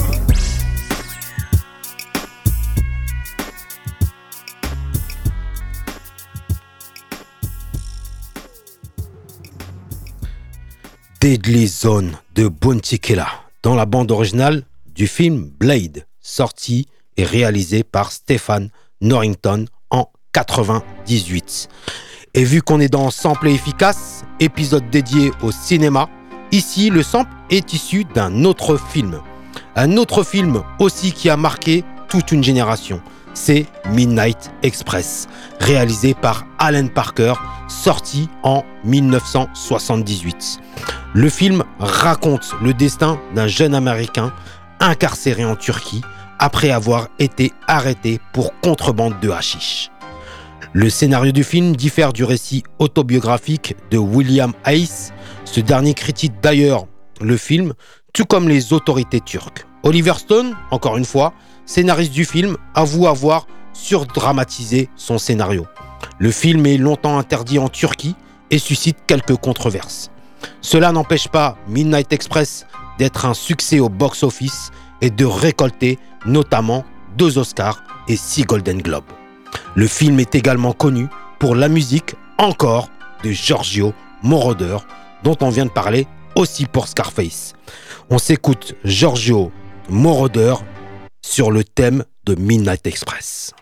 [11.27, 12.47] Deadly Zone de
[13.01, 13.25] Killer
[13.61, 14.63] dans la bande originale
[14.95, 16.87] du film Blade, sorti
[17.17, 18.69] et réalisé par Stéphane
[19.01, 21.67] Norrington en 98.
[22.33, 26.07] Et vu qu'on est dans Sample efficace, épisode dédié au cinéma,
[26.53, 29.19] ici le sample est issu d'un autre film.
[29.75, 33.01] Un autre film aussi qui a marqué toute une génération.
[33.37, 35.27] C'est Midnight Express,
[35.59, 37.35] réalisé par Alan Parker,
[37.67, 40.59] sorti en 1978.
[41.13, 44.33] Le film raconte le destin d'un jeune Américain
[44.79, 46.01] incarcéré en Turquie
[46.39, 49.91] après avoir été arrêté pour contrebande de hashish.
[50.73, 55.11] Le scénario du film diffère du récit autobiographique de William Hayes.
[55.45, 56.87] Ce dernier critique d'ailleurs
[57.21, 57.73] le film,
[58.13, 59.65] tout comme les autorités turques.
[59.83, 61.33] Oliver Stone, encore une fois,
[61.67, 65.67] scénariste du film, avoue avoir surdramatisé son scénario.
[66.17, 68.15] Le film est longtemps interdit en Turquie
[68.49, 70.09] et suscite quelques controverses.
[70.61, 72.65] Cela n'empêche pas Midnight Express
[72.97, 76.85] d'être un succès au box-office et de récolter notamment
[77.17, 79.03] deux Oscars et six Golden Globes.
[79.75, 81.07] Le film est également connu
[81.39, 82.89] pour la musique encore
[83.23, 84.77] de Giorgio Moroder,
[85.23, 87.53] dont on vient de parler aussi pour Scarface.
[88.09, 89.51] On s'écoute Giorgio
[89.89, 90.55] Moroder
[91.27, 93.53] sur le thème de Midnight Express.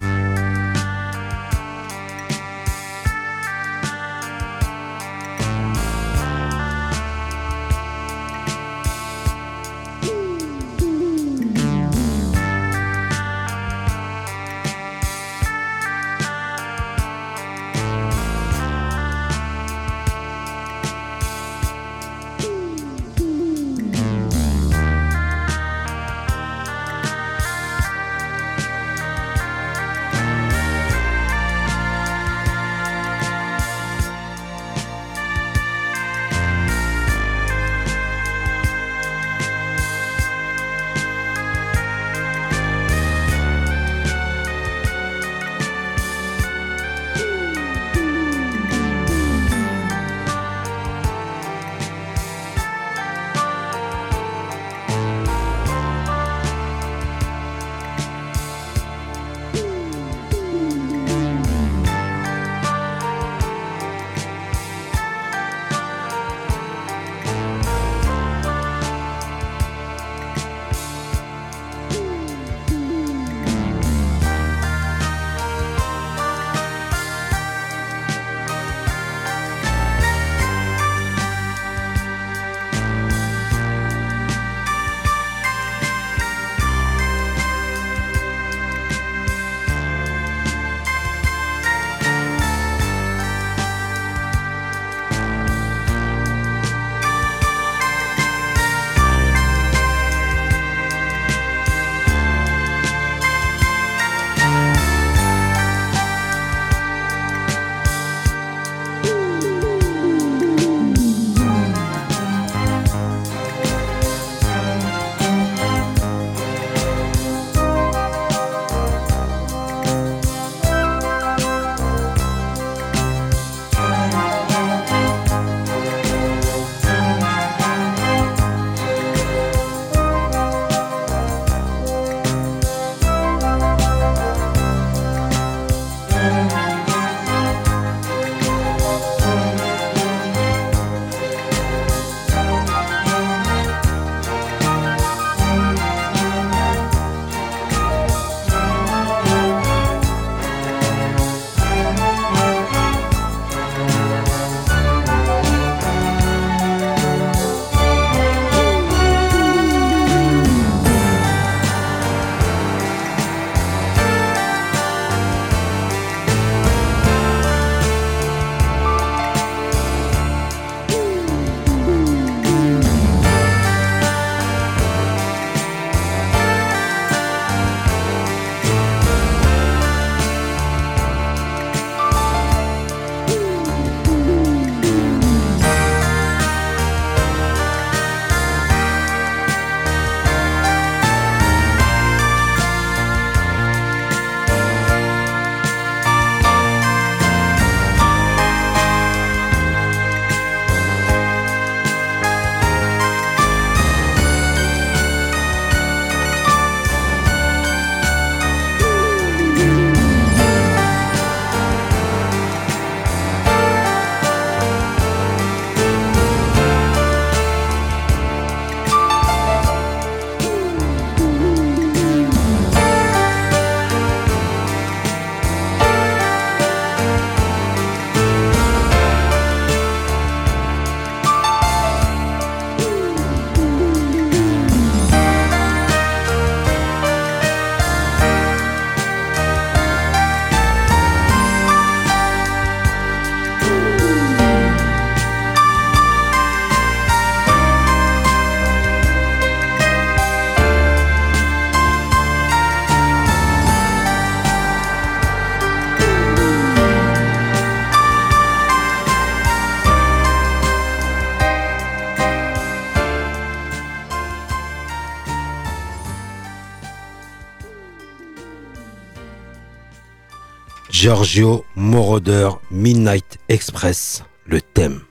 [271.05, 275.01] Giorgio Moroder Midnight Express, le thème.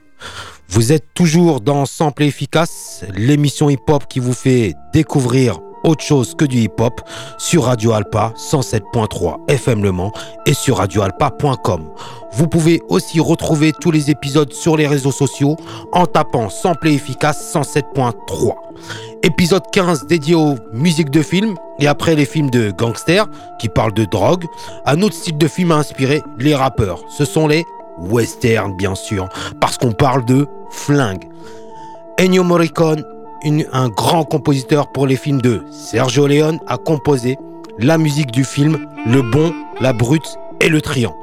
[0.67, 6.45] Vous êtes toujours dans Sample Efficace, l'émission hip-hop qui vous fait découvrir autre chose que
[6.45, 7.01] du hip-hop
[7.37, 10.11] sur Radio Alpa 107.3 FM Le Mans
[10.45, 11.89] et sur radioalpa.com.
[12.33, 15.55] Vous pouvez aussi retrouver tous les épisodes sur les réseaux sociaux
[15.93, 18.53] en tapant Sample Efficace 107.3.
[19.23, 23.27] Épisode 15 dédié aux musiques de films et après les films de gangsters
[23.59, 24.45] qui parlent de drogue,
[24.85, 27.03] un autre style de film a inspiré les rappeurs.
[27.09, 27.63] Ce sont les
[27.97, 29.29] westerns bien sûr,
[29.61, 31.29] parce qu'on parle de flingue.
[32.19, 33.03] Ennio Morricone,
[33.45, 37.37] un grand compositeur pour les films de Sergio Leone, a composé
[37.77, 41.15] la musique du film Le Bon, la Brute et le Triangle.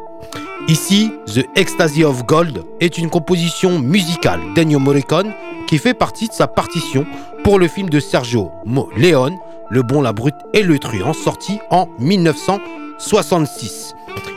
[0.68, 5.32] Ici, The Ecstasy of Gold est une composition musicale d'Ennio Morricone
[5.66, 7.04] qui fait partie de sa partition
[7.42, 8.52] pour le film de Sergio
[8.96, 9.36] Leone,
[9.70, 13.94] Le Bon, la Brute et le Truand, sorti en 1966.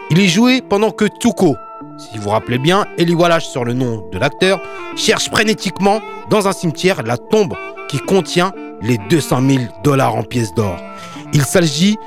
[0.09, 1.55] Il est joué pendant que Tuco,
[1.97, 4.59] si vous vous rappelez bien, Eli Wallace sur le nom de l'acteur,
[4.95, 7.53] cherche frénétiquement dans un cimetière la tombe
[7.87, 10.77] qui contient les 200 000 dollars en pièces d'or.
[11.33, 11.97] Il s'agit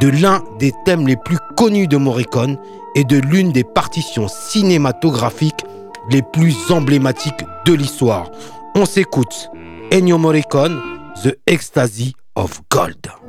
[0.00, 2.56] de l'un des thèmes les plus connus de Morricone
[2.94, 5.64] et de l'une des partitions cinématographiques
[6.10, 8.30] les plus emblématiques de l'histoire.
[8.74, 9.50] On s'écoute
[9.92, 10.80] Ennio Morricone,
[11.22, 13.27] The Ecstasy of Gold.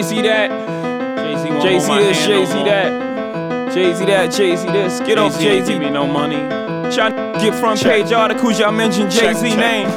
[0.00, 0.48] Jay Z that.
[1.62, 3.74] Jay Z this, Jay Z that.
[3.74, 4.98] Jay Z that, Jay Z this.
[5.00, 5.70] Get off Jay Z.
[5.70, 6.36] Give me no money.
[6.96, 9.90] Y'all get front page articles, y'all mention Jay Z name.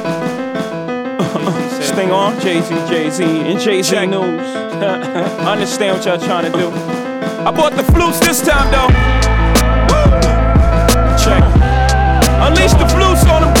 [1.80, 4.20] Sting on Jay Z, Jay Z, and Jay Z news.
[5.48, 6.68] Understand what y'all trying to do.
[7.48, 8.92] I bought the flutes this time though.
[11.16, 11.42] Check.
[12.44, 13.53] Unleash the flutes on them,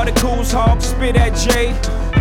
[0.00, 1.72] Y'all in your articles, hawk spit at Jay.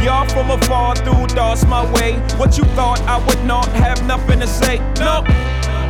[0.03, 2.15] Y'all from afar through thoughts my way.
[2.35, 4.79] What you thought I would not have nothing to say?
[4.99, 5.29] Nope.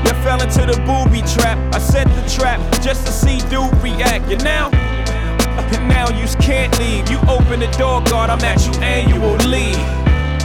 [0.06, 1.58] You fell into the booby trap.
[1.74, 4.30] I set the trap just to see dude react.
[4.30, 4.70] You now,
[5.90, 7.10] now you can't leave.
[7.10, 9.80] You open the door, God, I'm at you and you will leave.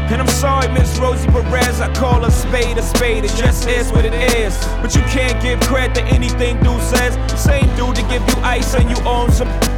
[0.08, 3.92] And I'm sorry, Miss Rosie Perez, I call a spade a spade, it just is
[3.92, 4.56] what it is.
[4.80, 7.12] But you can't give credit to anything dude says.
[7.38, 9.73] Same dude to give you ice and you own some.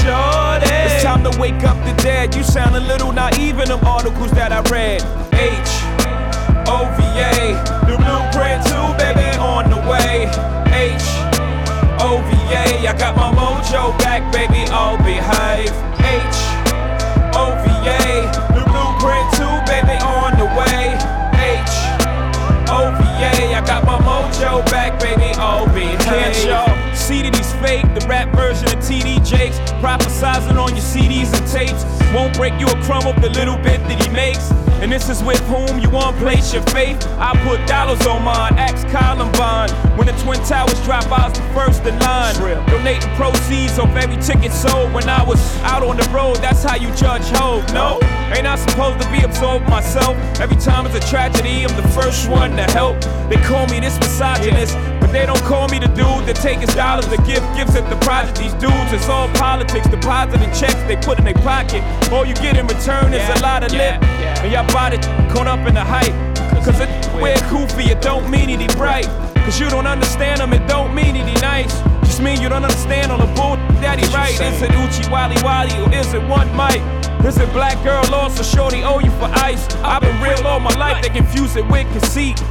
[0.00, 0.66] Shorty.
[0.66, 2.34] It's time to wake up the dead.
[2.34, 5.02] You sound a little naive in them articles that I read.
[5.32, 5.72] H
[6.66, 7.54] O V A,
[7.86, 10.26] the blueprint too, baby, on the way.
[10.72, 11.06] H
[12.00, 15.72] O V A, I got my mojo back, baby, I'll behave.
[16.00, 16.38] H
[17.36, 20.96] O V A, the blueprint too, baby, on the way.
[21.38, 21.76] H
[22.68, 26.00] O V A, I got my mojo back, baby, I'll behave.
[26.00, 26.73] Can't y'all
[27.32, 27.86] he's fake?
[27.94, 31.84] The rap version of TD Jakes, prophesizing on your CDs and tapes.
[32.12, 34.50] Won't break you a crumb of the little bit that he makes.
[34.82, 37.02] And this is with whom you want place your faith.
[37.16, 39.70] I put dollars on mine, axe Columbine.
[39.96, 42.34] When the Twin Towers drop, I was the first in line.
[42.68, 46.36] Donating proceeds of every ticket sold when I was out on the road.
[46.36, 47.64] That's how you judge hope.
[47.72, 47.98] No,
[48.34, 50.18] ain't I supposed to be absorbed myself?
[50.38, 53.00] Every time it's a tragedy, I'm the first one to help.
[53.30, 56.74] They call me this misogynist, but they don't call me the dude that take his
[56.74, 58.36] dollars to give gifts at the project.
[58.36, 61.86] These dudes, it's all politics, depositing checks they put in their pocket.
[62.10, 64.02] All you get in return is a lot of lip.
[64.42, 66.12] And y'all bought it caught up in the hype.
[66.66, 69.06] Cause it wear goofy, it don't mean he bright.
[69.46, 71.78] Cause you don't understand him, it don't mean he nice.
[72.02, 74.34] Just mean you don't understand on the bull that he right.
[74.34, 76.82] Is it Uchi Wally Wally or is it one Mike?
[77.24, 79.64] Is it black girl lost or shorty owe you for ice?
[79.84, 82.42] I've been real all my life, they confuse it with conceit.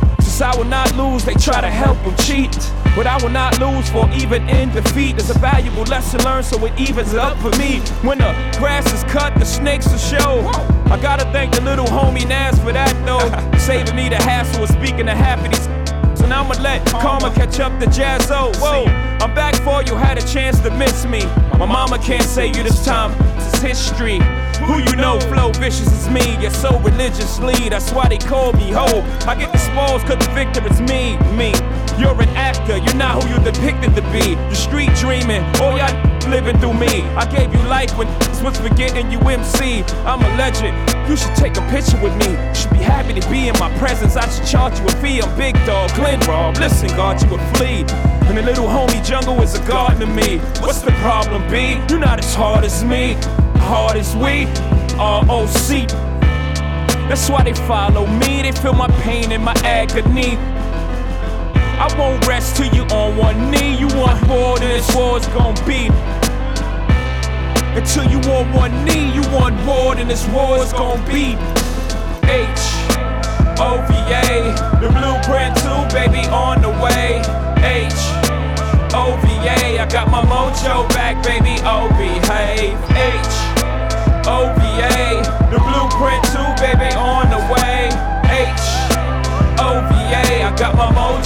[0.42, 2.52] I will not lose, they try to help him cheat.
[2.96, 5.16] But I will not lose for even in defeat.
[5.16, 7.80] It's a valuable lesson learned, so it evens up for me.
[8.02, 10.40] When the grass is cut, the snakes will show.
[10.92, 13.58] I gotta thank the little homie Nas for that though.
[13.58, 15.68] Saving me the hassle of speaking to half of these.
[16.16, 18.54] So now I'ma let karma catch up to Jazzo.
[18.56, 18.86] Oh, whoa,
[19.20, 21.26] I'm back for you, had a chance to miss me.
[21.60, 24.20] My mama can't say you this time, it's history.
[24.66, 26.38] Who you know, flow vicious is me.
[26.42, 28.86] You're so religiously, that's why they call me ho.
[29.28, 31.54] I get the spoils cause the victor is me, me.
[32.00, 34.32] You're an actor, you're not who you're depicted to be.
[34.32, 35.94] You're street dreaming, all y'all
[36.30, 37.04] living through me.
[37.16, 38.08] I gave you life when
[38.44, 39.84] was forgetting you MC.
[40.06, 40.76] I'm a legend,
[41.10, 42.32] you should take a picture with me.
[42.32, 44.18] You should be happy to be in my presence.
[44.18, 45.22] I should charge you a fee.
[45.22, 46.58] I'm big dog, Glen Rob.
[46.58, 47.86] Listen, God, you would flee.
[48.28, 50.40] And the little homie jungle is a garden to me.
[50.60, 51.80] What's the problem, B?
[51.90, 53.16] You're not as hard as me,
[53.64, 54.46] hard as we.
[54.98, 55.90] ROC.
[57.10, 58.42] That's why they follow me.
[58.44, 60.38] They feel my pain and my agony.
[61.80, 63.76] I won't rest till you on one knee.
[63.78, 65.90] You want more than this war's gonna be.
[67.76, 71.36] Until you on one knee, you want more than this war's gonna be.
[72.30, 72.64] H
[73.60, 77.20] O V A, the blueprint too, baby, on the way.
[77.66, 77.94] H
[78.94, 81.60] O V A, I got my mojo back, baby.
[81.66, 82.93] Oh, behave.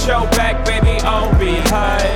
[0.06, 2.07] your back, baby, I'll be high.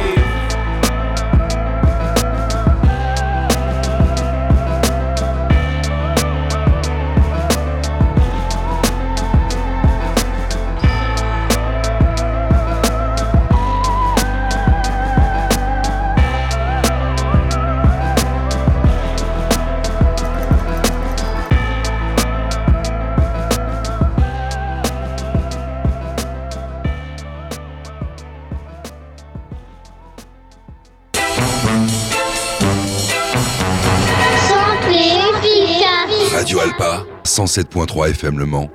[37.46, 38.70] 107.3 FM Le Mans.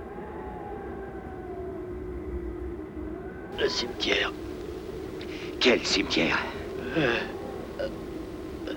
[3.57, 4.33] Le cimetière.
[5.61, 6.37] Quel cimetière
[6.97, 7.17] euh,
[7.79, 7.87] euh,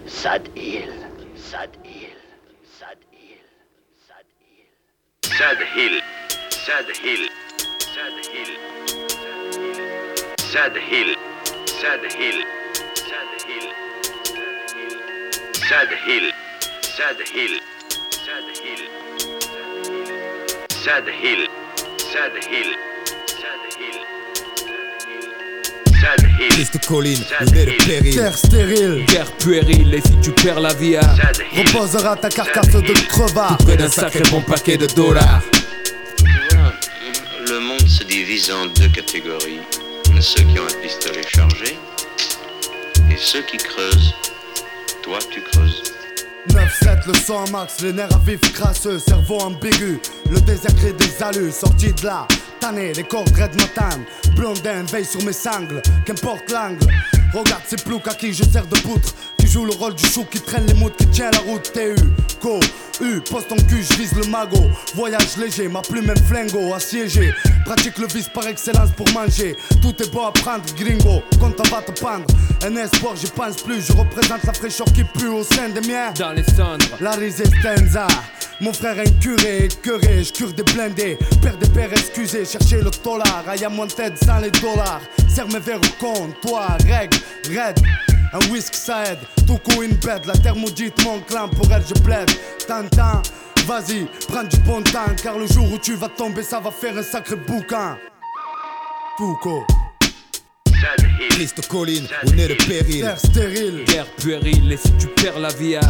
[0.07, 0.93] Sad Hill.
[1.34, 2.14] Sad Hill.
[2.78, 3.41] Sad Hill.
[5.22, 5.59] Sad Hill.
[5.59, 6.01] Sad Hill,
[6.51, 7.28] Sad Hill,
[7.80, 8.57] Sad Hill,
[10.38, 11.16] Sad Hill,
[11.66, 12.45] Sad Hill,
[12.95, 13.72] Sad Hill,
[15.53, 16.32] Sad Hill,
[16.82, 17.80] Sad Hill, Sad
[20.83, 21.47] Sad Hill,
[21.99, 22.74] Sad Hill,
[23.26, 23.99] Sad Hill.
[26.01, 26.49] Sad Hill.
[26.49, 28.14] Triste colline, le péril.
[28.14, 31.66] Terre stérile, Guerre puérile, et si tu perds la vie à Sad Hill.
[31.66, 33.59] reposera ta carcasse de crevard.
[33.59, 35.43] Près d'un sacré bon paquet de dollars.
[37.47, 39.61] Le monde se divise en deux catégories.
[40.18, 41.76] Ceux qui ont un pistolet chargé
[43.11, 44.14] et ceux qui creusent.
[45.03, 45.83] Toi, tu creuses.
[46.49, 50.01] 9-7, le en max, les nerfs à vif crasseux, cerveau ambigu.
[50.30, 52.26] Le désert crée des alus, sorti de là.
[52.61, 53.99] Tanné, les cordes red matin.
[54.36, 56.86] Blondin, veille sur mes sangles, qu'importe l'angle.
[57.34, 59.14] Regarde ces ploucs à qui je sers de poutre.
[59.38, 61.70] Qui joue le rôle du chou qui traîne les moutes, qui tient la route.
[61.72, 61.95] TU,
[62.41, 62.59] Co,
[63.01, 64.68] U, poste en cul, je vise le magot.
[64.94, 67.32] Voyage léger, ma plume même flingo, assiégé.
[67.64, 69.57] Pratique le vice par excellence pour manger.
[69.80, 71.22] Tout est beau à prendre, gringo.
[71.40, 72.26] Quand on va te pendre,
[72.64, 73.86] un espoir, j'y pense plus.
[73.86, 76.12] Je représente la fraîcheur qui pue au sein des miens.
[76.18, 76.96] dans les cendres.
[77.01, 78.07] La resistenza
[78.61, 83.44] Mon frère incuré, écœuré, je cure des blindés Père des pères excusez, cherchez le dollar
[83.48, 87.16] Aïe à mon tête sans les dollars Serre mes verres au comptoir, règle,
[87.48, 87.78] raid
[88.33, 91.83] Un whisky ça aide, tout coup une bête La terre maudite mon clan, pour elle
[91.89, 92.31] je plaide
[92.66, 93.22] Tintin,
[93.66, 96.97] vas-y, prends du bon temps Car le jour où tu vas tomber ça va faire
[96.97, 97.99] un sacré bouquin
[99.18, 99.66] Foucault.
[101.28, 103.03] Triste colline, où naît le péril.
[103.03, 105.81] Terre stérile, Guerre puérile, et si tu perds la vie à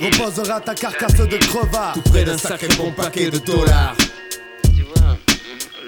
[0.00, 3.96] reposera ta carcasse de crevard Tout près d'un sacré bon paquet de dollars.
[4.62, 5.18] Tu vois,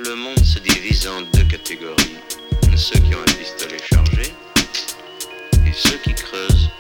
[0.05, 2.17] le monde se divise en deux catégories.
[2.75, 4.33] Ceux qui ont un pistolet chargé
[5.79, 6.70] ceux qui creusent.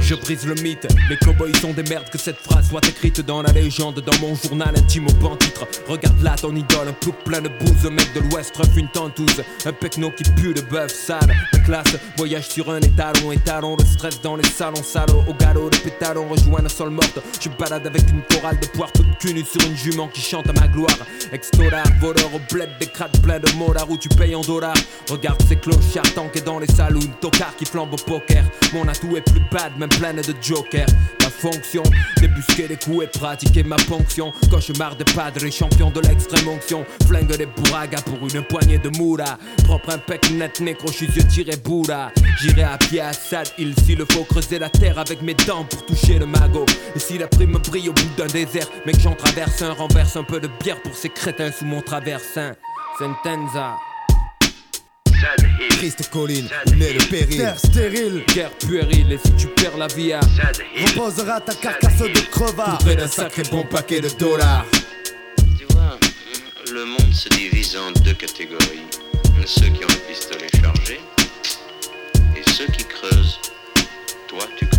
[0.00, 3.42] Je brise le mythe, les cowboys sont des merdes Que cette phrase soit écrite dans
[3.42, 5.66] la légende Dans mon journal intime au ban titre.
[5.88, 8.88] Regarde là ton idole, un plouc plein de bouse Un mec de l'ouest ref une
[8.88, 11.32] tentouse Un pecno qui pue de bœuf sale.
[11.52, 15.70] La classe voyage sur un étalon Étalon de stress dans les salons salauds Au galop
[15.70, 17.20] de pétalons rejoint la sol morte.
[17.40, 20.48] Je balade avec une chorale de poire toute cul nue Sur une jument qui chante
[20.48, 20.98] à ma gloire.
[21.32, 24.74] Ex-dollar, voleur au bled Des crades pleins de molards où tu payes en dollars.
[25.08, 28.44] Regarde ces clochards tankés dans les saloons Tocard qui flambe au poker.
[28.72, 30.86] Mon atout est plus bad, même pleine de joker.
[31.22, 31.82] Ma fonction,
[32.20, 34.32] débusquer les coups et pratiquer ma ponction.
[34.50, 36.84] Cauchemar de padre champion de l'extrême onction.
[37.06, 42.12] Flingue des bourragas pour une poignée de moula Propre impec net nécro, je tiré boula
[42.40, 45.64] J'irai à pied à Sad Hill s'il le faut creuser la terre avec mes dents
[45.64, 46.66] pour toucher le magot.
[46.94, 50.24] Et si la prime brille au bout d'un désert Mec j'en traverse un, renverse un
[50.24, 52.52] peu de bière pour ces crétins sous mon traversin.
[52.98, 53.76] Sentenza.
[55.68, 57.36] Triste colline, où naît le péril.
[57.36, 62.30] Terre stérile, Guerre puérile et si tu perds la vie à reposera ta carcasse de
[62.30, 64.64] crevard près d'un sacré bon paquet de dollars.
[65.58, 65.98] Tu vois,
[66.72, 68.86] le monde se divise en deux catégories.
[69.46, 71.00] Ceux qui ont un pistolet chargé
[72.36, 73.38] et ceux qui creusent.
[74.28, 74.69] Toi, tu creuses.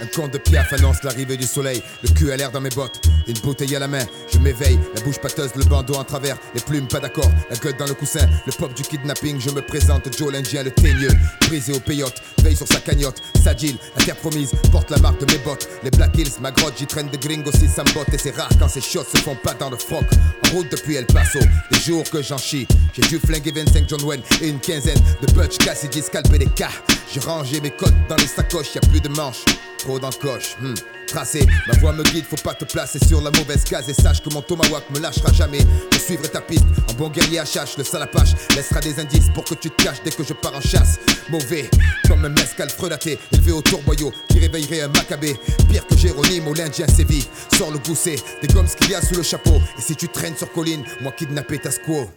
[0.00, 1.82] Un conte de piaf annonce l'arrivée du soleil.
[2.02, 4.04] Le cul à l'air dans mes bottes, une bouteille à la main.
[4.32, 7.76] Je m'éveille, la bouche pâteuse, le bandeau en travers, les plumes pas d'accord, la gueule
[7.78, 9.40] dans le coussin, le pop du kidnapping.
[9.40, 11.10] Je me présente, Joe l'Indien, le teigneux,
[11.48, 13.22] brisé au payotte, veille sur sa cagnotte.
[13.42, 15.68] Sagile, la terre promise, porte la marque de mes bottes.
[15.82, 17.84] Les Black Hills, ma grotte, j'y traîne de gringos si ça.
[18.12, 20.04] Et c'est rare quand ces shots se font pas dans le froc.
[20.44, 21.38] En route depuis El Paso,
[21.70, 22.66] les jours que j'en chie.
[22.92, 26.70] J'ai dû flinguer 25 John Wayne et une quinzaine de Butch Cassidy, scalper des cas.
[27.12, 29.44] J'ai rangé mes codes dans les sacoches, y a plus de manches.
[29.78, 30.74] Trop d'encoche, hmm.
[31.06, 34.20] Tracé, ma voix me guide, faut pas te placer sur la mauvaise case et sache
[34.20, 35.60] que mon tomahawk me lâchera jamais.
[35.92, 39.54] Je suivrai ta piste, en bon guerrier HH, le salapache laissera des indices pour que
[39.54, 40.98] tu te caches dès que je pars en chasse.
[41.30, 41.70] Mauvais,
[42.08, 45.36] comme un mescal frelaté, élevé au tourboyau, qui réveillerait un macabé.
[45.68, 47.28] Pire que Jérôme, l'Indien sévit.
[47.56, 49.60] Sors le gousset, des gommes qu'il y a sous le chapeau.
[49.78, 52.10] Et si tu traînes sur colline, moi kidnapper ta squaw.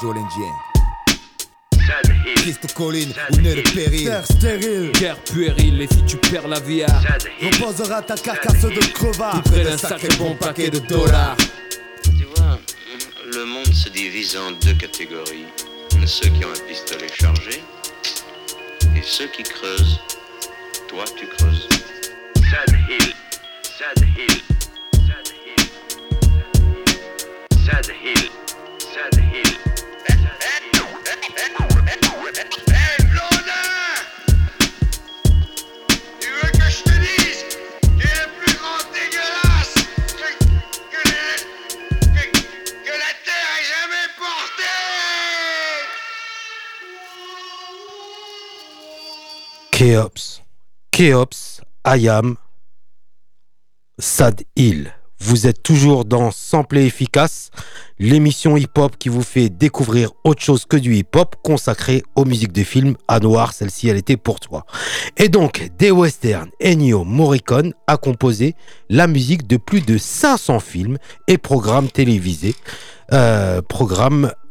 [0.00, 0.65] Joe l'Indien.
[1.86, 2.34] Sad Hill.
[2.34, 4.06] Triste colline, où naît le péril.
[4.06, 6.84] Terre stérile, Guerre puérile et si tu perds la vie
[7.42, 11.36] reposera ta carcasse de crevard Près d'un sacré bon paquet de dollars
[12.02, 12.58] Tu vois,
[13.32, 15.46] le monde se divise en deux catégories.
[16.06, 17.62] Ceux qui ont un pistolet chargé
[18.96, 20.00] et ceux qui creusent.
[20.88, 21.68] Toi, tu creuses.
[22.36, 23.14] Sad Hill.
[23.62, 24.40] Sad Hill.
[24.94, 25.66] Sad Hill.
[27.66, 28.30] Sad Hill.
[28.78, 29.25] Sad Hill.
[49.76, 50.40] Keops,
[50.90, 52.38] Keops, Ayam,
[54.00, 54.86] Sad Hill.
[55.18, 57.50] Vous êtes toujours dans Sample efficace,
[57.98, 62.62] l'émission hip-hop qui vous fait découvrir autre chose que du hip-hop consacré aux musiques de
[62.62, 62.96] films.
[63.08, 64.66] À noir, celle-ci, elle était pour toi.
[65.16, 68.54] Et donc, des westerns, Ennio Morricone a composé
[68.90, 70.98] la musique de plus de 500 films
[71.28, 72.54] et programmes télévisés.
[73.12, 73.60] Euh,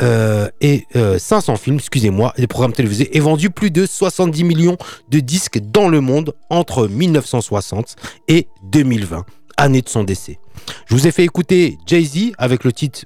[0.01, 0.85] euh, et
[1.17, 4.77] 500 euh, films, excusez-moi, des programmes télévisés et vendu plus de 70 millions
[5.09, 7.95] de disques dans le monde entre 1960
[8.27, 9.25] et 2020,
[9.57, 10.39] année de son décès.
[10.87, 13.05] Je vous ai fait écouter Jay-Z avec le titre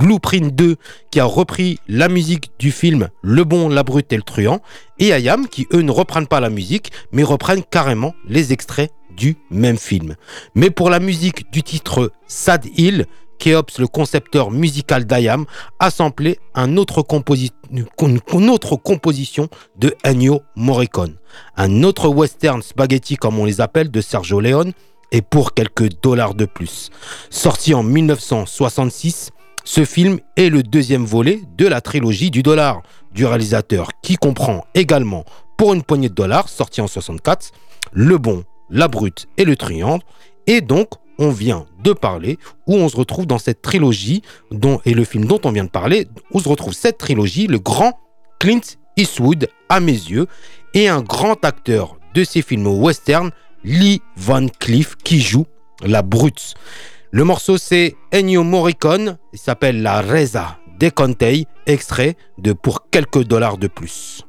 [0.00, 0.76] Blueprint 2
[1.10, 4.60] qui a repris la musique du film Le Bon, la Brute et le Truand
[4.98, 9.36] et Ayam qui eux ne reprennent pas la musique mais reprennent carrément les extraits du
[9.50, 10.16] même film.
[10.54, 13.06] Mais pour la musique du titre Sad Hill,
[13.38, 15.44] Keops, le concepteur musical d'Ayam,
[15.78, 21.16] a samplé une autre composition de Ennio Morricone.
[21.56, 24.72] Un autre western spaghetti comme on les appelle de Sergio Leone
[25.12, 26.90] et pour quelques dollars de plus.
[27.30, 29.30] Sorti en 1966,
[29.64, 32.82] ce film est le deuxième volet de la trilogie du dollar
[33.12, 35.24] du réalisateur qui comprend également
[35.56, 37.52] pour une poignée de dollars, sorti en 64,
[37.92, 40.02] Le Bon, La Brute et Le Triangle.
[40.46, 40.88] Et donc,
[41.18, 45.26] on vient de parler, où on se retrouve dans cette trilogie, dont, et le film
[45.26, 47.98] dont on vient de parler, où se retrouve cette trilogie, le grand
[48.38, 48.60] Clint
[48.96, 50.26] Eastwood, à mes yeux,
[50.72, 53.30] et un grand acteur de ces films western,
[53.64, 55.46] Lee Van Cleef qui joue
[55.82, 56.54] la brute.
[57.10, 63.24] Le morceau c'est Ennio Morricone, il s'appelle La Reza de Contei, extrait de Pour quelques
[63.24, 64.24] dollars de plus.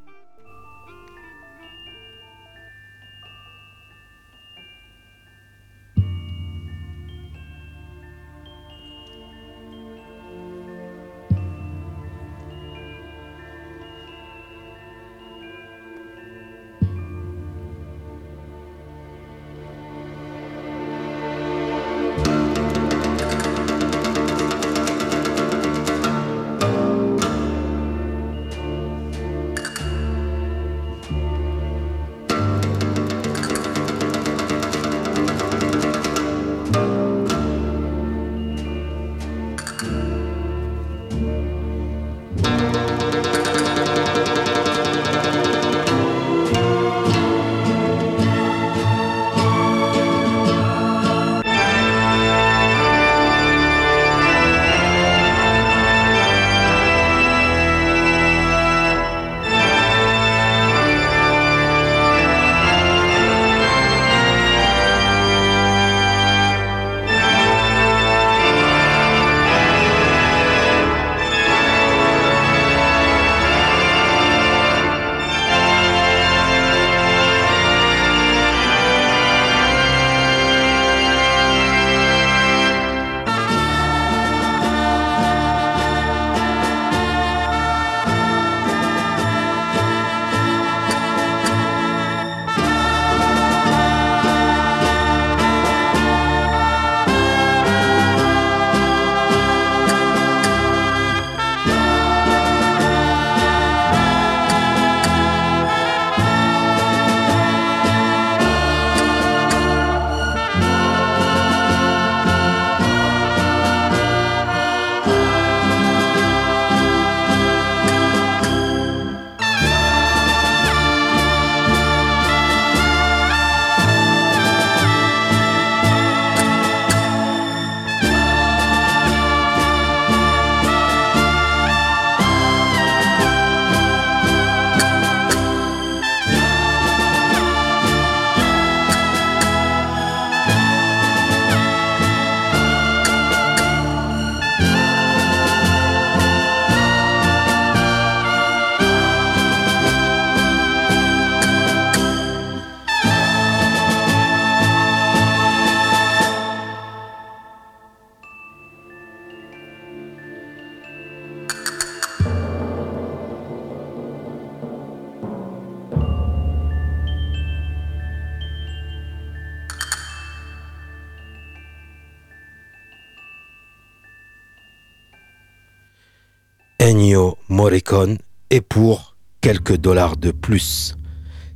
[176.81, 178.17] Ennio Morricone
[178.49, 180.95] et pour quelques dollars de plus.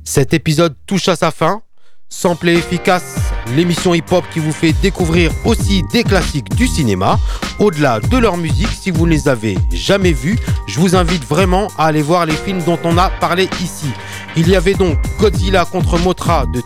[0.04, 1.62] Cet épisode touche à sa fin.
[2.08, 3.16] Sample efficace,
[3.56, 7.18] l'émission hip-hop qui vous fait découvrir aussi des classiques du cinéma.
[7.58, 11.66] Au-delà de leur musique, si vous ne les avez jamais vus, je vous invite vraiment
[11.76, 13.90] à aller voir les films dont on a parlé ici.
[14.36, 16.60] Il y avait donc Godzilla contre Motra de,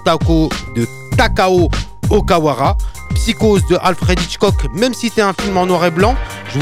[0.75, 0.87] de
[1.17, 1.71] Takao
[2.11, 2.77] Okawara,
[3.21, 6.17] Psychose de Alfred Hitchcock, même si c'est un film en noir et blanc,
[6.55, 6.59] je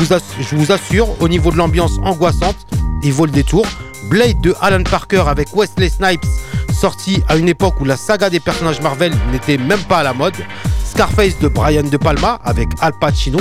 [0.57, 2.57] vous, assure, au niveau de l'ambiance angoissante,
[3.05, 3.65] il vaut le détour.
[4.11, 6.27] Blade de Alan Parker avec Wesley Snipes,
[6.73, 10.13] sorti à une époque où la saga des personnages Marvel n'était même pas à la
[10.13, 10.35] mode.
[10.85, 13.39] Scarface de Brian De Palma avec Al Pacino.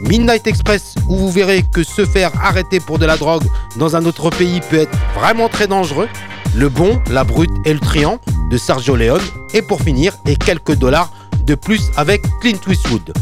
[0.00, 3.44] Midnight Express, où vous verrez que se faire arrêter pour de la drogue
[3.76, 6.08] dans un autre pays peut être vraiment très dangereux.
[6.56, 9.20] Le bon, la brute et le triant de Sergio Leone.
[9.52, 11.10] Et pour finir, et quelques dollars
[11.44, 13.12] de plus avec Clint Eastwood.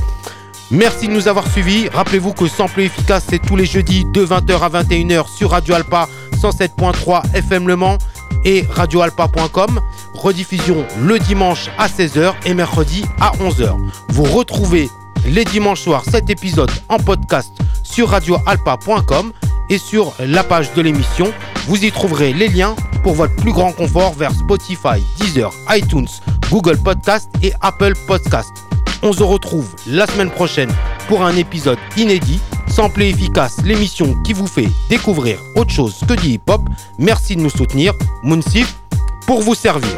[0.70, 1.88] Merci de nous avoir suivis.
[1.88, 6.08] Rappelez-vous que Sample Efficace, c'est tous les jeudis de 20h à 21h sur Radio Alpa
[6.40, 7.98] 107.3 FM Le Mans
[8.44, 9.80] et radioalpa.com.
[10.14, 13.76] Rediffusion le dimanche à 16h et mercredi à 11h.
[14.08, 14.88] Vous retrouvez
[15.26, 17.52] les dimanches soirs cet épisode en podcast
[17.92, 19.32] sur radioalpa.com
[19.68, 21.32] et sur la page de l'émission.
[21.68, 26.08] Vous y trouverez les liens pour votre plus grand confort vers Spotify, Deezer, iTunes,
[26.50, 28.50] Google Podcast et Apple Podcast.
[29.02, 30.72] On se retrouve la semaine prochaine
[31.08, 32.40] pour un épisode inédit.
[32.68, 36.62] Sample efficace, l'émission qui vous fait découvrir autre chose que du hip-hop.
[36.98, 37.92] Merci de nous soutenir.
[38.22, 38.76] Moonsif,
[39.26, 39.90] pour vous servir.